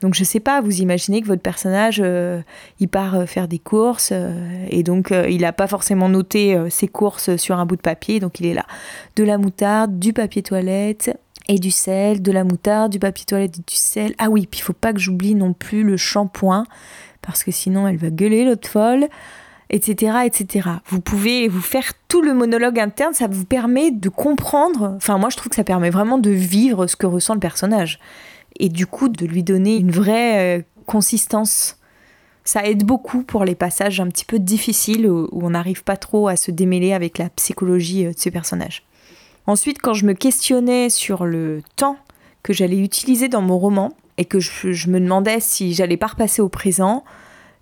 Donc 0.00 0.14
je 0.14 0.22
sais 0.22 0.40
pas, 0.40 0.60
vous 0.60 0.80
imaginez 0.80 1.20
que 1.20 1.26
votre 1.26 1.42
personnage, 1.42 2.00
euh, 2.02 2.40
il 2.78 2.88
part 2.88 3.16
euh, 3.16 3.26
faire 3.26 3.48
des 3.48 3.58
courses 3.58 4.10
euh, 4.12 4.66
et 4.70 4.84
donc 4.84 5.12
il 5.28 5.40
n'a 5.40 5.52
pas 5.52 5.66
forcément 5.66 6.08
noté 6.08 6.56
ses 6.70 6.86
courses 6.86 7.36
sur 7.36 7.58
un 7.58 7.66
bout 7.66 7.76
de 7.76 7.80
papier, 7.80 8.20
donc 8.20 8.38
il 8.38 8.46
est 8.46 8.54
là. 8.54 8.64
De 9.16 9.24
la 9.24 9.38
moutarde, 9.38 9.98
du 9.98 10.12
papier 10.12 10.42
toilette 10.42 11.18
et 11.48 11.58
du 11.58 11.70
sel, 11.70 12.22
de 12.22 12.30
la 12.30 12.44
moutarde, 12.44 12.92
du 12.92 12.98
papier 12.98 13.24
toilette 13.24 13.58
et 13.58 13.62
du 13.66 13.74
sel. 13.74 14.14
Ah 14.18 14.28
oui, 14.28 14.46
puis 14.48 14.60
il 14.60 14.62
faut 14.62 14.72
pas 14.72 14.92
que 14.92 15.00
j'oublie 15.00 15.34
non 15.34 15.52
plus 15.52 15.82
le 15.82 15.96
shampoing 15.96 16.64
parce 17.22 17.44
que 17.44 17.50
sinon 17.50 17.88
elle 17.88 17.96
va 17.96 18.10
gueuler 18.10 18.44
l'autre 18.44 18.68
folle 18.68 19.08
etc., 19.70 20.18
etc. 20.24 20.68
Vous 20.86 21.00
pouvez 21.00 21.48
vous 21.48 21.60
faire 21.60 21.92
tout 22.08 22.22
le 22.22 22.34
monologue 22.34 22.78
interne, 22.78 23.14
ça 23.14 23.26
vous 23.26 23.44
permet 23.44 23.90
de 23.90 24.08
comprendre, 24.08 24.94
enfin 24.96 25.18
moi 25.18 25.28
je 25.30 25.36
trouve 25.36 25.50
que 25.50 25.56
ça 25.56 25.64
permet 25.64 25.90
vraiment 25.90 26.18
de 26.18 26.30
vivre 26.30 26.86
ce 26.86 26.96
que 26.96 27.06
ressent 27.06 27.34
le 27.34 27.40
personnage 27.40 27.98
et 28.58 28.68
du 28.68 28.86
coup 28.86 29.08
de 29.08 29.26
lui 29.26 29.42
donner 29.42 29.76
une 29.76 29.90
vraie 29.90 30.58
euh, 30.58 30.62
consistance. 30.86 31.76
Ça 32.44 32.64
aide 32.64 32.84
beaucoup 32.84 33.22
pour 33.22 33.44
les 33.44 33.54
passages 33.54 34.00
un 34.00 34.08
petit 34.08 34.24
peu 34.24 34.38
difficiles 34.38 35.06
où, 35.06 35.28
on 35.32 35.50
n'arrive 35.50 35.84
pas 35.84 35.98
trop 35.98 36.28
à 36.28 36.36
se 36.36 36.50
démêler 36.50 36.94
avec 36.94 37.18
la 37.18 37.28
psychologie 37.28 38.06
euh, 38.06 38.12
de 38.12 38.18
ce 38.18 38.30
personnage. 38.30 38.84
Ensuite, 39.46 39.80
quand 39.80 39.94
je 39.94 40.06
me 40.06 40.14
questionnais 40.14 40.88
sur 40.88 41.24
le 41.24 41.62
temps 41.76 41.98
que 42.42 42.52
j'allais 42.52 42.78
utiliser 42.78 43.28
dans 43.28 43.42
mon 43.42 43.58
roman 43.58 43.92
et 44.18 44.24
que 44.24 44.40
je, 44.40 44.90
me 44.90 45.00
demandais 45.00 45.40
si 45.40 45.72
j'allais 45.72 45.96
pas 45.96 46.08
repasser 46.08 46.42
au 46.42 46.48
présent, 46.48 47.04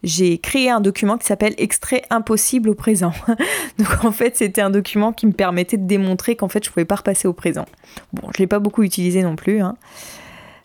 j'ai 0.03 0.39
créé 0.39 0.71
un 0.71 0.81
document 0.81 1.19
qui 1.19 1.27
s'appelle 1.27 1.55
Extrait 1.59 2.03
impossible 2.11 2.71
au 2.71 2.75
présent. 2.75 3.13
Donc 3.79 4.05
en 4.05 4.11
fait, 4.11 4.37
c'était 4.37 4.63
un 4.63 4.71
document 4.71 5.13
qui 5.13 5.27
me 5.27 5.33
permettait 5.33 5.77
de 5.77 5.87
démontrer 5.87 6.35
qu'en 6.35 6.49
fait, 6.49 6.65
je 6.65 6.71
pouvais 6.71 6.85
pas 6.85 6.97
repasser 6.97 7.29
au 7.29 7.35
présent. 7.35 7.67
Bon, 8.13 8.29
je 8.35 8.39
l'ai 8.39 8.47
pas 8.47 8.59
beaucoup 8.59 8.83
utilisé 8.83 9.23
non 9.23 9.37
plus. 9.37 9.61
Hein. 9.61 9.77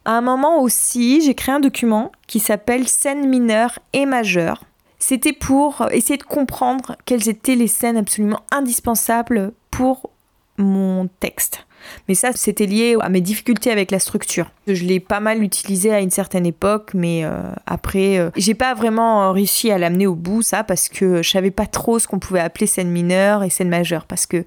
À 0.05 0.11
un 0.13 0.21
moment 0.21 0.61
aussi, 0.61 1.21
j'ai 1.21 1.35
créé 1.35 1.53
un 1.53 1.59
document 1.59 2.11
qui 2.25 2.39
s'appelle 2.39 2.87
scènes 2.87 3.27
mineures 3.27 3.77
et 3.93 4.05
majeures. 4.05 4.63
C'était 4.97 5.33
pour 5.33 5.87
essayer 5.91 6.17
de 6.17 6.23
comprendre 6.23 6.95
quelles 7.05 7.27
étaient 7.27 7.55
les 7.55 7.67
scènes 7.67 7.97
absolument 7.97 8.41
indispensables 8.51 9.51
pour 9.71 10.09
mon 10.57 11.07
texte. 11.19 11.65
Mais 12.07 12.15
ça, 12.15 12.31
c'était 12.33 12.65
lié 12.65 12.95
à 13.01 13.09
mes 13.09 13.21
difficultés 13.21 13.71
avec 13.71 13.91
la 13.91 13.99
structure. 13.99 14.51
Je 14.67 14.83
l'ai 14.85 14.99
pas 14.99 15.19
mal 15.19 15.43
utilisé 15.43 15.93
à 15.93 15.99
une 15.99 16.11
certaine 16.11 16.45
époque, 16.45 16.91
mais 16.93 17.21
euh, 17.23 17.51
après, 17.65 18.17
euh, 18.17 18.29
j'ai 18.35 18.53
pas 18.53 18.73
vraiment 18.73 19.31
réussi 19.31 19.71
à 19.71 19.77
l'amener 19.77 20.07
au 20.07 20.15
bout, 20.15 20.41
ça, 20.41 20.63
parce 20.63 20.89
que 20.89 21.21
je 21.21 21.29
savais 21.29 21.51
pas 21.51 21.65
trop 21.65 21.99
ce 21.99 22.07
qu'on 22.07 22.19
pouvait 22.19 22.39
appeler 22.39 22.67
scène 22.67 22.89
mineure 22.89 23.43
et 23.43 23.49
scène 23.49 23.69
majeure. 23.69 24.05
Parce 24.05 24.25
que 24.25 24.45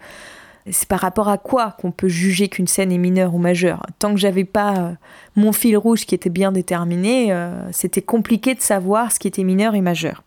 c'est 0.70 0.88
par 0.88 1.00
rapport 1.00 1.28
à 1.28 1.36
quoi 1.36 1.76
qu'on 1.78 1.90
peut 1.90 2.08
juger 2.08 2.48
qu'une 2.48 2.66
scène 2.66 2.90
est 2.90 2.98
mineure 2.98 3.34
ou 3.34 3.38
majeure? 3.38 3.84
Tant 3.98 4.14
que 4.14 4.20
j'avais 4.20 4.44
pas 4.44 4.76
euh, 4.76 4.92
mon 5.36 5.52
fil 5.52 5.76
rouge 5.76 6.06
qui 6.06 6.14
était 6.14 6.30
bien 6.30 6.52
déterminé, 6.52 7.32
euh, 7.32 7.70
c'était 7.72 8.02
compliqué 8.02 8.54
de 8.54 8.60
savoir 8.60 9.12
ce 9.12 9.18
qui 9.18 9.28
était 9.28 9.44
mineur 9.44 9.74
et 9.74 9.82
majeur. 9.82 10.22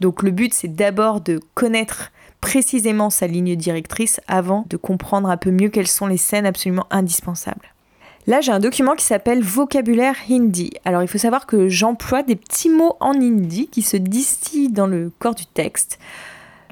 Donc 0.00 0.22
le 0.22 0.30
but 0.30 0.52
c'est 0.52 0.68
d'abord 0.68 1.22
de 1.22 1.40
connaître 1.54 2.12
précisément 2.46 3.10
sa 3.10 3.26
ligne 3.26 3.56
directrice 3.56 4.20
avant 4.28 4.64
de 4.70 4.76
comprendre 4.76 5.28
un 5.28 5.36
peu 5.36 5.50
mieux 5.50 5.68
quelles 5.68 5.88
sont 5.88 6.06
les 6.06 6.16
scènes 6.16 6.46
absolument 6.46 6.86
indispensables. 6.92 7.74
Là, 8.28 8.40
j'ai 8.40 8.52
un 8.52 8.60
document 8.60 8.94
qui 8.94 9.04
s'appelle 9.04 9.42
Vocabulaire 9.42 10.14
Hindi. 10.30 10.70
Alors, 10.84 11.02
il 11.02 11.08
faut 11.08 11.18
savoir 11.18 11.46
que 11.46 11.68
j'emploie 11.68 12.22
des 12.22 12.36
petits 12.36 12.70
mots 12.70 12.94
en 13.00 13.14
hindi 13.14 13.66
qui 13.66 13.82
se 13.82 13.96
distillent 13.96 14.70
dans 14.70 14.86
le 14.86 15.10
corps 15.18 15.34
du 15.34 15.44
texte. 15.44 15.98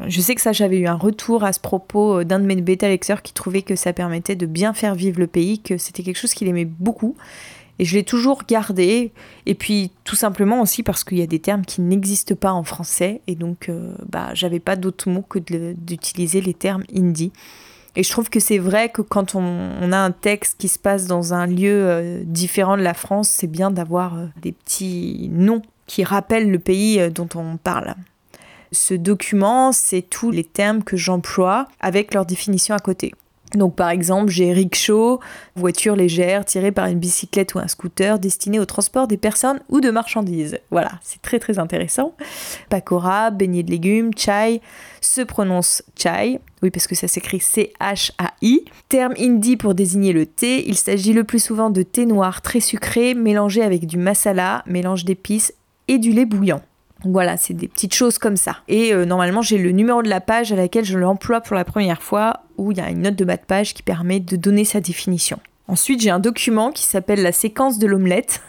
Je 0.07 0.21
sais 0.21 0.37
que 0.37 0.41
ça, 0.41 0.53
j'avais 0.53 0.79
eu 0.79 0.87
un 0.87 0.95
retour 0.95 1.43
à 1.43 1.53
ce 1.53 1.59
propos 1.59 2.21
euh, 2.21 2.25
d'un 2.25 2.39
de 2.39 2.47
mes 2.47 2.55
bêta-lecteurs 2.55 3.23
qui 3.23 3.33
trouvait 3.33 3.63
que 3.63 3.75
ça 3.75 3.93
permettait 3.93 4.37
de 4.37 4.47
bien 4.47 4.75
faire 4.75 4.95
vivre 4.95 5.19
le 5.19 5.27
pays, 5.27 5.59
que 5.59 5.77
c'était 5.77 6.05
quelque 6.05 6.19
chose 6.19 6.35
qu'il 6.35 6.47
aimait 6.47 6.65
beaucoup. 6.65 7.17
Et 7.79 7.85
je 7.85 7.97
l'ai 7.97 8.05
toujours 8.05 8.43
gardé. 8.47 9.13
Et 9.47 9.55
puis, 9.55 9.91
tout 10.05 10.17
simplement 10.17 10.61
aussi 10.61 10.83
parce 10.83 11.05
qu'il 11.05 11.19
y 11.19 11.23
a 11.23 11.27
des 11.27 11.41
termes 11.41 11.65
qui 11.65 11.81
n'existent 11.81 12.35
pas 12.35 12.53
en 12.53 12.65
français. 12.65 13.21
Et 13.27 13.35
donc, 13.35 13.69
euh, 13.69 13.95
bah, 14.09 14.31
j'avais 14.35 14.61
pas 14.61 14.77
d'autres 14.77 15.11
mots 15.11 15.25
que 15.29 15.39
d'utiliser 15.39 16.41
les 16.41 16.55
termes 16.55 16.85
hindi. 16.95 17.33
Et 17.97 18.03
je 18.03 18.11
trouve 18.11 18.29
que 18.29 18.41
c'est 18.41 18.59
vrai 18.59 18.89
que 18.89 19.03
quand 19.03 19.35
on, 19.35 19.93
a 19.93 19.99
un 19.99 20.11
texte 20.11 20.57
qui 20.59 20.69
se 20.69 20.79
passe 20.79 21.07
dans 21.07 21.33
un 21.33 21.47
lieu 21.47 21.87
euh, 21.87 22.23
différent 22.25 22.77
de 22.77 22.83
la 22.83 22.95
France, 22.95 23.29
c'est 23.29 23.47
bien 23.47 23.71
d'avoir 23.71 24.17
des 24.43 24.53
petits 24.53 25.29
noms 25.33 25.63
qui 25.87 26.03
rappellent 26.03 26.51
le 26.51 26.59
pays 26.59 27.11
dont 27.11 27.29
on 27.35 27.57
parle. 27.57 27.95
Ce 28.73 28.95
document, 28.95 29.71
c'est 29.71 30.03
tous 30.03 30.33
les 30.33 30.43
termes 30.43 30.83
que 30.83 30.97
j'emploie 30.97 31.69
avec 31.81 32.13
leur 32.15 32.27
définition 32.27 32.75
à 32.75 32.81
côté. 32.81 33.15
Donc 33.57 33.77
par 33.77 33.91
exemple, 33.91 34.31
j'ai 34.31 34.53
rickshaw, 34.53 35.21
voiture 35.57 35.97
légère 35.97 36.45
tirée 36.45 36.73
par 36.73 36.87
une 36.87 36.99
bicyclette 36.99 37.55
ou 37.55 37.59
un 37.59 37.69
scooter 37.69 38.19
destiné 38.19 38.59
au 38.59 38.65
transport 38.65 39.07
des 39.07 39.17
personnes 39.17 39.61
ou 39.69 39.81
de 39.81 39.91
marchandises. 39.91 40.59
Voilà, 40.71 40.93
c'est 41.03 41.23
très 41.23 41.39
très 41.39 41.59
intéressant. 41.59 42.15
Pakora, 42.69 43.31
beignet 43.31 43.63
de 43.63 43.71
légumes, 43.71 44.11
chai, 44.17 44.61
se 45.01 45.21
prononce 45.21 45.83
chai, 45.97 46.41
oui 46.63 46.71
parce 46.71 46.87
que 46.87 46.95
ça 46.95 47.09
s'écrit 47.09 47.41
C-H-A-I. 47.41 48.65
Terme 48.89 49.15
hindi 49.19 49.57
pour 49.57 49.75
désigner 49.75 50.13
le 50.13 50.27
thé, 50.27 50.69
il 50.69 50.77
s'agit 50.77 51.13
le 51.13 51.25
plus 51.25 51.43
souvent 51.43 51.71
de 51.71 51.83
thé 51.83 52.07
noir 52.07 52.43
très 52.43 52.61
sucré 52.61 53.15
mélangé 53.15 53.63
avec 53.63 53.87
du 53.87 53.99
masala, 53.99 54.63
mélange 54.67 55.05
d'épices 55.05 55.55
et 55.89 55.99
du 55.99 56.13
lait 56.13 56.27
bouillant. 56.27 56.63
Voilà, 57.05 57.37
c'est 57.37 57.55
des 57.55 57.69
petites 57.69 57.95
choses 57.95 58.19
comme 58.19 58.37
ça. 58.37 58.59
Et 58.69 58.93
euh, 58.93 59.05
normalement, 59.05 59.43
j'ai 59.43 59.59
le 59.59 59.71
numéro 59.71 60.03
de 60.03 60.09
la 60.09 60.21
page 60.21 60.53
à 60.53 60.57
laquelle 60.57 60.85
je 60.85 60.99
l'emploie 60.99 61.41
pour 61.41 61.57
la 61.57 61.65
première 61.65 62.03
fois, 62.03 62.41
où 62.57 62.73
il 62.73 62.79
y 62.79 62.81
a 62.81 62.91
une 62.91 63.03
note 63.03 63.17
de 63.17 63.25
bas 63.25 63.37
de 63.37 63.45
page 63.45 63.75
qui 63.75 63.83
permet 63.83 64.21
de 64.21 64.37
donner 64.37 64.65
sa 64.65 64.81
définition. 64.81 65.39
Ensuite, 65.69 66.01
j'ai 66.01 66.11
un 66.11 66.21
document 66.21 66.71
qui 66.71 66.85
s'appelle 66.85 67.23
la 67.23 67.33
séquence 67.33 67.79
de 67.79 67.87
l'omelette. 67.87 68.43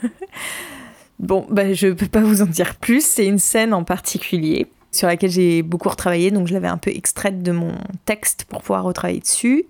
bon, 1.20 1.46
bah, 1.50 1.74
je 1.74 1.88
ne 1.88 1.94
peux 1.94 2.08
pas 2.08 2.22
vous 2.22 2.42
en 2.42 2.46
dire 2.46 2.76
plus, 2.76 3.06
c'est 3.06 3.26
une 3.26 3.40
scène 3.40 3.74
en 3.74 3.84
particulier 3.84 4.68
sur 4.92 5.08
laquelle 5.08 5.30
j'ai 5.32 5.62
beaucoup 5.62 5.90
retravaillé, 5.90 6.32
donc 6.32 6.48
je 6.48 6.54
l'avais 6.54 6.70
un 6.70 6.78
peu 6.78 6.92
extraite 6.92 7.44
de 7.44 7.52
mon 7.52 7.74
texte 8.06 8.46
pour 8.46 8.62
pouvoir 8.62 8.84
retravailler 8.84 9.20
dessus. 9.20 9.66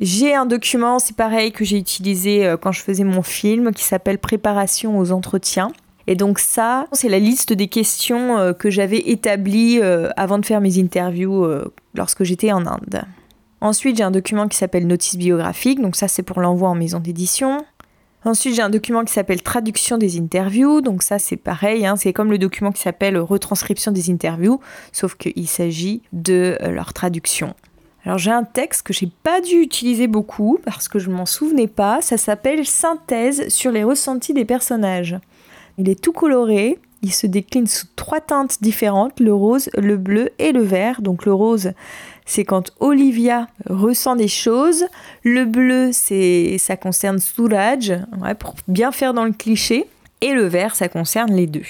J'ai 0.00 0.34
un 0.34 0.46
document, 0.46 0.98
c'est 0.98 1.16
pareil, 1.16 1.52
que 1.52 1.64
j'ai 1.64 1.76
utilisé 1.76 2.46
euh, 2.46 2.56
quand 2.56 2.72
je 2.72 2.82
faisais 2.82 3.04
mon 3.04 3.22
film, 3.22 3.72
qui 3.72 3.84
s'appelle 3.84 4.18
Préparation 4.18 4.98
aux 4.98 5.10
entretiens. 5.10 5.72
Et 6.08 6.14
donc 6.14 6.38
ça, 6.38 6.86
c'est 6.92 7.10
la 7.10 7.18
liste 7.18 7.52
des 7.52 7.68
questions 7.68 8.38
euh, 8.38 8.54
que 8.54 8.70
j'avais 8.70 9.10
établies 9.10 9.78
euh, 9.82 10.08
avant 10.16 10.38
de 10.38 10.46
faire 10.46 10.62
mes 10.62 10.78
interviews 10.78 11.44
euh, 11.44 11.70
lorsque 11.94 12.24
j'étais 12.24 12.50
en 12.50 12.66
Inde. 12.66 13.02
Ensuite, 13.60 13.98
j'ai 13.98 14.04
un 14.04 14.10
document 14.10 14.48
qui 14.48 14.56
s'appelle 14.56 14.86
notice 14.86 15.16
biographique, 15.16 15.82
donc 15.82 15.96
ça 15.96 16.08
c'est 16.08 16.22
pour 16.22 16.40
l'envoi 16.40 16.70
en 16.70 16.74
maison 16.74 16.98
d'édition. 16.98 17.62
Ensuite, 18.24 18.54
j'ai 18.54 18.62
un 18.62 18.70
document 18.70 19.04
qui 19.04 19.12
s'appelle 19.12 19.42
traduction 19.42 19.98
des 19.98 20.18
interviews, 20.18 20.80
donc 20.80 21.02
ça 21.02 21.18
c'est 21.18 21.36
pareil, 21.36 21.84
hein, 21.84 21.96
c'est 21.96 22.14
comme 22.14 22.30
le 22.30 22.38
document 22.38 22.72
qui 22.72 22.80
s'appelle 22.80 23.18
retranscription 23.18 23.92
des 23.92 24.10
interviews, 24.10 24.60
sauf 24.92 25.14
qu'il 25.14 25.46
s'agit 25.46 26.00
de 26.14 26.56
leur 26.70 26.94
traduction. 26.94 27.54
Alors 28.06 28.16
j'ai 28.16 28.30
un 28.30 28.44
texte 28.44 28.86
que 28.86 28.94
j'ai 28.94 29.10
pas 29.22 29.42
dû 29.42 29.56
utiliser 29.56 30.06
beaucoup 30.06 30.58
parce 30.64 30.88
que 30.88 30.98
je 30.98 31.10
m'en 31.10 31.26
souvenais 31.26 31.68
pas, 31.68 32.00
ça 32.00 32.16
s'appelle 32.16 32.64
synthèse 32.64 33.48
sur 33.48 33.70
les 33.72 33.84
ressentis 33.84 34.32
des 34.32 34.46
personnages. 34.46 35.18
Il 35.78 35.88
est 35.88 36.00
tout 36.00 36.12
coloré, 36.12 36.78
il 37.02 37.12
se 37.12 37.26
décline 37.26 37.68
sous 37.68 37.86
trois 37.94 38.20
teintes 38.20 38.60
différentes, 38.60 39.20
le 39.20 39.32
rose, 39.32 39.70
le 39.76 39.96
bleu 39.96 40.30
et 40.38 40.52
le 40.52 40.62
vert. 40.62 41.00
Donc 41.00 41.24
le 41.24 41.32
rose, 41.32 41.72
c'est 42.26 42.44
quand 42.44 42.72
Olivia 42.80 43.46
ressent 43.70 44.16
des 44.16 44.28
choses. 44.28 44.84
Le 45.22 45.44
bleu, 45.44 45.90
c'est 45.92 46.58
ça 46.58 46.76
concerne 46.76 47.18
Suraj, 47.18 47.92
pour 48.38 48.54
bien 48.66 48.90
faire 48.90 49.14
dans 49.14 49.24
le 49.24 49.32
cliché. 49.32 49.86
Et 50.20 50.32
le 50.32 50.46
vert, 50.46 50.74
ça 50.74 50.88
concerne 50.88 51.32
les 51.32 51.46
deux. 51.46 51.62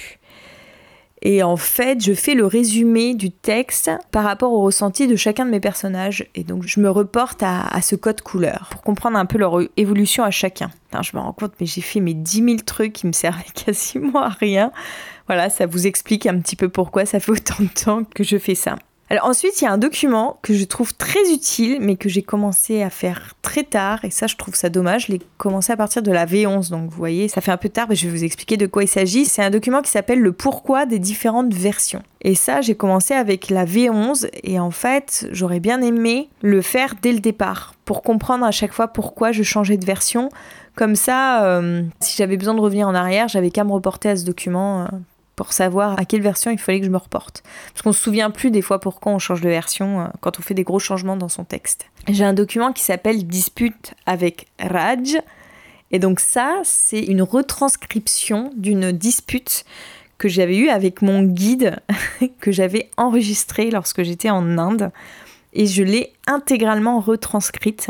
Et 1.21 1.43
en 1.43 1.57
fait, 1.57 2.01
je 2.01 2.13
fais 2.13 2.33
le 2.33 2.45
résumé 2.45 3.13
du 3.13 3.29
texte 3.31 3.91
par 4.11 4.23
rapport 4.23 4.53
au 4.53 4.61
ressenti 4.61 5.07
de 5.07 5.15
chacun 5.15 5.45
de 5.45 5.51
mes 5.51 5.59
personnages. 5.59 6.25
Et 6.35 6.43
donc, 6.43 6.63
je 6.63 6.79
me 6.79 6.89
reporte 6.89 7.43
à, 7.43 7.81
ce 7.81 7.95
code 7.95 8.21
couleur 8.21 8.69
pour 8.71 8.81
comprendre 8.81 9.17
un 9.17 9.25
peu 9.25 9.37
leur 9.37 9.59
évolution 9.75 10.23
à 10.23 10.31
chacun. 10.31 10.71
je 11.01 11.15
me 11.15 11.21
rends 11.21 11.33
compte, 11.33 11.53
mais 11.59 11.65
j'ai 11.65 11.81
fait 11.81 11.99
mes 11.99 12.13
10 12.13 12.43
000 12.43 12.57
trucs 12.65 12.93
qui 12.93 13.07
me 13.07 13.11
servaient 13.11 13.43
quasiment 13.53 14.23
à 14.23 14.29
rien. 14.29 14.71
Voilà, 15.27 15.49
ça 15.49 15.65
vous 15.65 15.87
explique 15.87 16.25
un 16.25 16.39
petit 16.39 16.55
peu 16.55 16.69
pourquoi 16.69 17.05
ça 17.05 17.19
fait 17.19 17.31
autant 17.31 17.61
de 17.63 17.67
temps 17.67 18.03
que 18.03 18.23
je 18.23 18.37
fais 18.37 18.55
ça. 18.55 18.77
Ensuite, 19.23 19.59
il 19.59 19.63
y 19.63 19.67
a 19.67 19.71
un 19.71 19.79
document 19.79 20.37
que 20.43 20.53
je 20.53 20.63
trouve 20.65 20.93
très 20.93 21.31
utile, 21.33 21.79
mais 21.81 21.95
que 21.95 22.09
j'ai 22.09 22.21
commencé 22.21 22.83
à 22.83 22.91
faire 22.91 23.33
très 23.41 23.63
tard, 23.63 24.05
et 24.05 24.11
ça, 24.11 24.27
je 24.27 24.35
trouve 24.35 24.53
ça 24.53 24.69
dommage. 24.69 25.07
Je 25.07 25.13
l'ai 25.13 25.21
commencé 25.37 25.71
à 25.73 25.77
partir 25.77 26.03
de 26.03 26.11
la 26.11 26.27
V11, 26.27 26.69
donc 26.69 26.91
vous 26.91 26.97
voyez, 26.97 27.27
ça 27.27 27.41
fait 27.41 27.51
un 27.51 27.57
peu 27.57 27.69
tard, 27.69 27.87
mais 27.89 27.95
je 27.95 28.07
vais 28.07 28.15
vous 28.15 28.23
expliquer 28.23 28.55
de 28.55 28.67
quoi 28.67 28.83
il 28.83 28.87
s'agit. 28.87 29.25
C'est 29.25 29.41
un 29.41 29.49
document 29.49 29.81
qui 29.81 29.89
s'appelle 29.89 30.19
le 30.19 30.31
pourquoi 30.31 30.85
des 30.85 30.99
différentes 30.99 31.51
versions. 31.53 32.03
Et 32.21 32.35
ça, 32.35 32.61
j'ai 32.61 32.75
commencé 32.75 33.15
avec 33.15 33.49
la 33.49 33.65
V11, 33.65 34.29
et 34.43 34.59
en 34.59 34.71
fait, 34.71 35.27
j'aurais 35.31 35.59
bien 35.59 35.81
aimé 35.81 36.29
le 36.43 36.61
faire 36.61 36.93
dès 37.01 37.11
le 37.11 37.19
départ, 37.19 37.73
pour 37.85 38.03
comprendre 38.03 38.45
à 38.45 38.51
chaque 38.51 38.73
fois 38.73 38.89
pourquoi 38.89 39.31
je 39.31 39.41
changeais 39.41 39.77
de 39.77 39.85
version. 39.85 40.29
Comme 40.75 40.95
ça, 40.95 41.45
euh, 41.45 41.81
si 41.99 42.15
j'avais 42.15 42.37
besoin 42.37 42.53
de 42.53 42.61
revenir 42.61 42.87
en 42.87 42.93
arrière, 42.93 43.27
j'avais 43.27 43.49
qu'à 43.49 43.63
me 43.63 43.71
reporter 43.71 44.09
à 44.09 44.15
ce 44.15 44.23
document 44.23 44.83
euh, 44.83 44.87
pour 45.39 45.53
savoir 45.53 45.97
à 45.97 46.03
quelle 46.03 46.21
version 46.21 46.51
il 46.51 46.57
fallait 46.57 46.81
que 46.81 46.85
je 46.85 46.91
me 46.91 46.97
reporte. 46.97 47.43
Parce 47.71 47.81
qu'on 47.81 47.93
se 47.93 48.03
souvient 48.03 48.29
plus 48.29 48.51
des 48.51 48.61
fois 48.61 48.81
pourquoi 48.81 49.13
on 49.13 49.19
change 49.19 49.39
de 49.39 49.47
version 49.47 50.01
euh, 50.01 50.07
quand 50.19 50.37
on 50.37 50.41
fait 50.41 50.53
des 50.53 50.65
gros 50.65 50.79
changements 50.79 51.15
dans 51.15 51.29
son 51.29 51.45
texte. 51.45 51.85
J'ai 52.09 52.25
un 52.25 52.33
document 52.33 52.73
qui 52.73 52.83
s'appelle 52.83 53.25
Dispute 53.25 53.93
avec 54.05 54.47
Raj. 54.59 55.17
Et 55.91 55.99
donc 55.99 56.19
ça, 56.19 56.59
c'est 56.65 56.99
une 56.99 57.21
retranscription 57.21 58.51
d'une 58.57 58.91
dispute 58.91 59.63
que 60.17 60.27
j'avais 60.27 60.57
eue 60.57 60.67
avec 60.67 61.01
mon 61.01 61.23
guide 61.23 61.77
que 62.41 62.51
j'avais 62.51 62.89
enregistré 62.97 63.71
lorsque 63.71 64.03
j'étais 64.03 64.29
en 64.29 64.57
Inde. 64.57 64.91
Et 65.53 65.67
je 65.67 65.83
l'ai 65.83 66.11
intégralement 66.27 66.99
retranscrite 66.99 67.87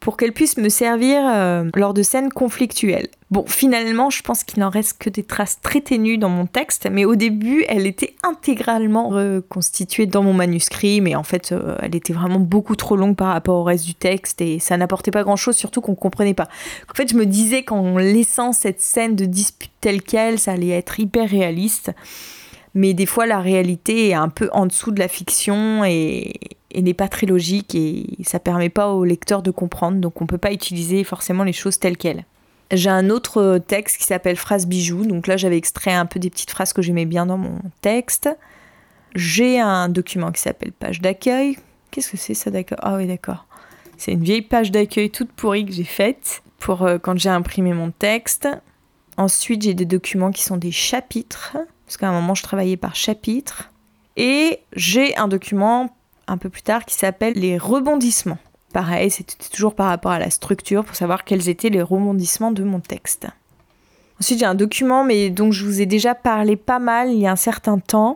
pour 0.00 0.16
qu'elle 0.16 0.32
puisse 0.32 0.56
me 0.56 0.70
servir 0.70 1.20
euh, 1.24 1.64
lors 1.74 1.92
de 1.92 2.02
scènes 2.02 2.30
conflictuelles. 2.30 3.08
Bon, 3.30 3.44
finalement, 3.46 4.10
je 4.10 4.22
pense 4.22 4.42
qu'il 4.42 4.58
n'en 4.60 4.70
reste 4.70 4.98
que 4.98 5.10
des 5.10 5.22
traces 5.22 5.60
très 5.60 5.82
ténues 5.82 6.18
dans 6.18 6.30
mon 6.30 6.46
texte, 6.46 6.88
mais 6.90 7.04
au 7.04 7.14
début, 7.14 7.64
elle 7.68 7.86
était 7.86 8.14
intégralement 8.24 9.10
reconstituée 9.10 10.06
dans 10.06 10.22
mon 10.22 10.32
manuscrit, 10.32 11.00
mais 11.00 11.14
en 11.14 11.22
fait, 11.22 11.52
euh, 11.52 11.76
elle 11.80 11.94
était 11.94 12.14
vraiment 12.14 12.40
beaucoup 12.40 12.76
trop 12.76 12.96
longue 12.96 13.14
par 13.14 13.28
rapport 13.28 13.58
au 13.60 13.62
reste 13.62 13.84
du 13.84 13.94
texte 13.94 14.40
et 14.40 14.58
ça 14.58 14.76
n'apportait 14.78 15.10
pas 15.12 15.22
grand-chose, 15.22 15.54
surtout 15.54 15.82
qu'on 15.82 15.92
ne 15.92 15.96
comprenait 15.96 16.34
pas. 16.34 16.48
En 16.90 16.94
fait, 16.94 17.10
je 17.10 17.16
me 17.16 17.26
disais 17.26 17.62
qu'en 17.62 17.98
laissant 17.98 18.52
cette 18.52 18.80
scène 18.80 19.14
de 19.14 19.26
dispute 19.26 19.70
telle 19.80 20.02
qu'elle, 20.02 20.38
ça 20.38 20.52
allait 20.52 20.70
être 20.70 20.98
hyper 20.98 21.28
réaliste 21.28 21.92
mais 22.72 22.94
des 22.94 23.06
fois 23.06 23.26
la 23.26 23.40
réalité 23.40 24.10
est 24.10 24.14
un 24.14 24.28
peu 24.28 24.48
en 24.52 24.64
dessous 24.66 24.92
de 24.92 25.00
la 25.00 25.08
fiction 25.08 25.84
et, 25.84 26.34
et 26.70 26.82
n'est 26.82 26.94
pas 26.94 27.08
très 27.08 27.26
logique 27.26 27.74
et 27.74 28.06
ça 28.24 28.38
permet 28.38 28.68
pas 28.68 28.88
au 28.88 29.04
lecteur 29.04 29.42
de 29.42 29.50
comprendre, 29.50 29.98
donc 29.98 30.20
on 30.22 30.26
peut 30.26 30.38
pas 30.38 30.52
utiliser 30.52 31.04
forcément 31.04 31.44
les 31.44 31.52
choses 31.52 31.78
telles 31.78 31.96
quelles. 31.96 32.24
J'ai 32.72 32.90
un 32.90 33.10
autre 33.10 33.58
texte 33.58 33.98
qui 33.98 34.04
s'appelle 34.04 34.36
Phrase 34.36 34.66
bijou, 34.66 35.04
donc 35.04 35.26
là 35.26 35.36
j'avais 35.36 35.56
extrait 35.56 35.92
un 35.92 36.06
peu 36.06 36.20
des 36.20 36.30
petites 36.30 36.50
phrases 36.50 36.72
que 36.72 36.82
j'aimais 36.82 37.04
bien 37.04 37.26
dans 37.26 37.38
mon 37.38 37.58
texte. 37.80 38.28
J'ai 39.16 39.58
un 39.58 39.88
document 39.88 40.30
qui 40.30 40.40
s'appelle 40.40 40.70
Page 40.70 41.00
d'accueil. 41.00 41.58
Qu'est-ce 41.90 42.12
que 42.12 42.16
c'est 42.16 42.34
ça 42.34 42.50
d'accueil? 42.50 42.78
Ah 42.80 42.96
oui 42.96 43.08
d'accord. 43.08 43.46
C'est 43.96 44.12
une 44.12 44.22
vieille 44.22 44.42
page 44.42 44.70
d'accueil 44.70 45.10
toute 45.10 45.32
pourrie 45.32 45.66
que 45.66 45.72
j'ai 45.72 45.84
faite 45.84 46.42
pour 46.58 46.82
euh, 46.82 46.98
quand 46.98 47.18
j'ai 47.18 47.28
imprimé 47.28 47.72
mon 47.72 47.90
texte. 47.90 48.48
Ensuite 49.16 49.62
j'ai 49.62 49.74
des 49.74 49.84
documents 49.84 50.30
qui 50.30 50.44
sont 50.44 50.56
des 50.56 50.70
chapitres, 50.70 51.56
parce 51.84 51.96
qu'à 51.96 52.08
un 52.08 52.12
moment 52.12 52.34
je 52.34 52.44
travaillais 52.44 52.76
par 52.76 52.94
chapitre. 52.94 53.72
Et 54.16 54.60
j'ai 54.74 55.16
un 55.16 55.26
document 55.26 55.96
un 56.30 56.36
peu 56.36 56.48
plus 56.48 56.62
tard 56.62 56.84
qui 56.84 56.94
s'appelle 56.94 57.34
les 57.34 57.58
rebondissements. 57.58 58.38
Pareil, 58.72 59.10
c'était 59.10 59.36
toujours 59.50 59.74
par 59.74 59.88
rapport 59.88 60.12
à 60.12 60.18
la 60.18 60.30
structure 60.30 60.84
pour 60.84 60.94
savoir 60.94 61.24
quels 61.24 61.48
étaient 61.48 61.70
les 61.70 61.82
rebondissements 61.82 62.52
de 62.52 62.62
mon 62.62 62.80
texte. 62.80 63.26
Ensuite, 64.20 64.38
j'ai 64.38 64.46
un 64.46 64.54
document, 64.54 65.02
mais 65.02 65.30
dont 65.30 65.50
je 65.50 65.64
vous 65.64 65.80
ai 65.80 65.86
déjà 65.86 66.14
parlé 66.14 66.56
pas 66.56 66.78
mal 66.78 67.10
il 67.10 67.18
y 67.18 67.26
a 67.26 67.32
un 67.32 67.36
certain 67.36 67.78
temps, 67.78 68.14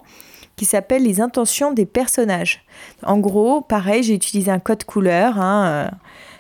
qui 0.57 0.65
s'appelle 0.65 1.03
les 1.03 1.21
intentions 1.21 1.73
des 1.73 1.87
personnages. 1.87 2.65
En 3.03 3.19
gros, 3.19 3.61
pareil, 3.61 4.05
j'ai 4.05 4.15
utilisé 4.15 4.51
un 4.53 4.61
code 4.61 4.85
couleur, 4.85 5.41
hein, 5.41 5.67
euh, 5.67 5.89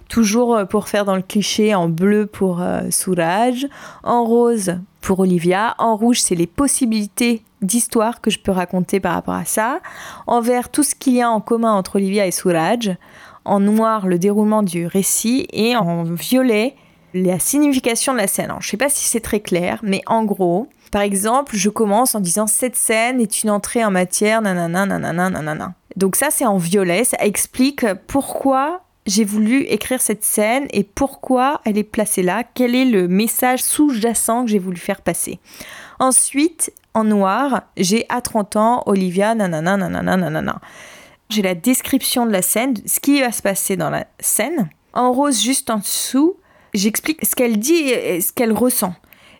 toujours 0.08 0.68
pour 0.68 0.88
faire 0.88 1.04
dans 1.04 1.16
le 1.16 1.22
cliché 1.22 1.74
en 1.74 1.88
bleu 1.88 2.26
pour 2.26 2.60
euh, 2.60 2.82
en 4.04 4.24
rose 4.24 4.76
pour 5.04 5.20
Olivia, 5.20 5.74
en 5.78 5.96
rouge 5.96 6.22
c'est 6.22 6.34
les 6.34 6.46
possibilités 6.46 7.42
d'histoire 7.60 8.22
que 8.22 8.30
je 8.30 8.38
peux 8.38 8.52
raconter 8.52 9.00
par 9.00 9.12
rapport 9.12 9.34
à 9.34 9.44
ça. 9.44 9.80
En 10.26 10.40
vert, 10.40 10.70
tout 10.70 10.82
ce 10.82 10.94
qu'il 10.94 11.12
y 11.12 11.20
a 11.22 11.30
en 11.30 11.42
commun 11.42 11.72
entre 11.72 11.96
Olivia 11.96 12.26
et 12.26 12.30
Suraj. 12.30 12.96
En 13.44 13.60
noir, 13.60 14.06
le 14.06 14.18
déroulement 14.18 14.62
du 14.62 14.86
récit. 14.86 15.46
Et 15.52 15.76
en 15.76 16.04
violet, 16.04 16.74
la 17.12 17.38
signification 17.38 18.14
de 18.14 18.18
la 18.18 18.26
scène. 18.26 18.50
je 18.60 18.66
ne 18.66 18.70
sais 18.70 18.76
pas 18.78 18.88
si 18.88 19.04
c'est 19.04 19.20
très 19.20 19.40
clair, 19.40 19.78
mais 19.82 20.00
en 20.06 20.24
gros, 20.24 20.68
par 20.90 21.02
exemple, 21.02 21.54
je 21.54 21.68
commence 21.68 22.14
en 22.14 22.20
disant 22.20 22.46
cette 22.46 22.76
scène 22.76 23.20
est 23.20 23.42
une 23.42 23.50
entrée 23.50 23.84
en 23.84 23.90
matière, 23.90 24.40
nanana, 24.40 24.86
nanana, 24.86 25.28
nanana. 25.28 25.74
Donc 25.96 26.16
ça, 26.16 26.28
c'est 26.30 26.46
en 26.46 26.56
violet. 26.56 27.04
Ça 27.04 27.18
explique 27.20 27.84
pourquoi 28.06 28.80
j'ai 29.06 29.24
voulu 29.24 29.62
écrire 29.62 30.00
cette 30.00 30.24
scène 30.24 30.66
et 30.70 30.84
pourquoi 30.84 31.60
elle 31.64 31.78
est 31.78 31.84
placée 31.84 32.22
là, 32.22 32.42
quel 32.42 32.74
est 32.74 32.84
le 32.84 33.08
message 33.08 33.62
sous-jacent 33.62 34.44
que 34.44 34.50
j'ai 34.50 34.58
voulu 34.58 34.78
faire 34.78 35.02
passer. 35.02 35.38
Ensuite, 35.98 36.72
en 36.94 37.04
noir, 37.04 37.62
j'ai 37.76 38.06
à 38.08 38.20
30 38.20 38.56
ans, 38.56 38.82
Olivia, 38.86 39.34
nanana, 39.34 39.76
nanana, 39.76 40.16
nanana. 40.16 40.60
J'ai 41.28 41.42
la 41.42 41.54
description 41.54 42.26
de 42.26 42.32
la 42.32 42.42
scène, 42.42 42.74
ce 42.86 43.00
qui 43.00 43.20
va 43.20 43.32
se 43.32 43.42
passer 43.42 43.76
dans 43.76 43.90
la 43.90 44.06
scène. 44.20 44.68
En 44.92 45.12
rose, 45.12 45.42
juste 45.42 45.70
en 45.70 45.78
dessous, 45.78 46.36
j'explique 46.72 47.24
ce 47.24 47.34
qu'elle 47.34 47.58
dit 47.58 47.74
et 47.74 48.20
ce 48.20 48.32
qu'elle 48.32 48.52
ressent. 48.52 48.94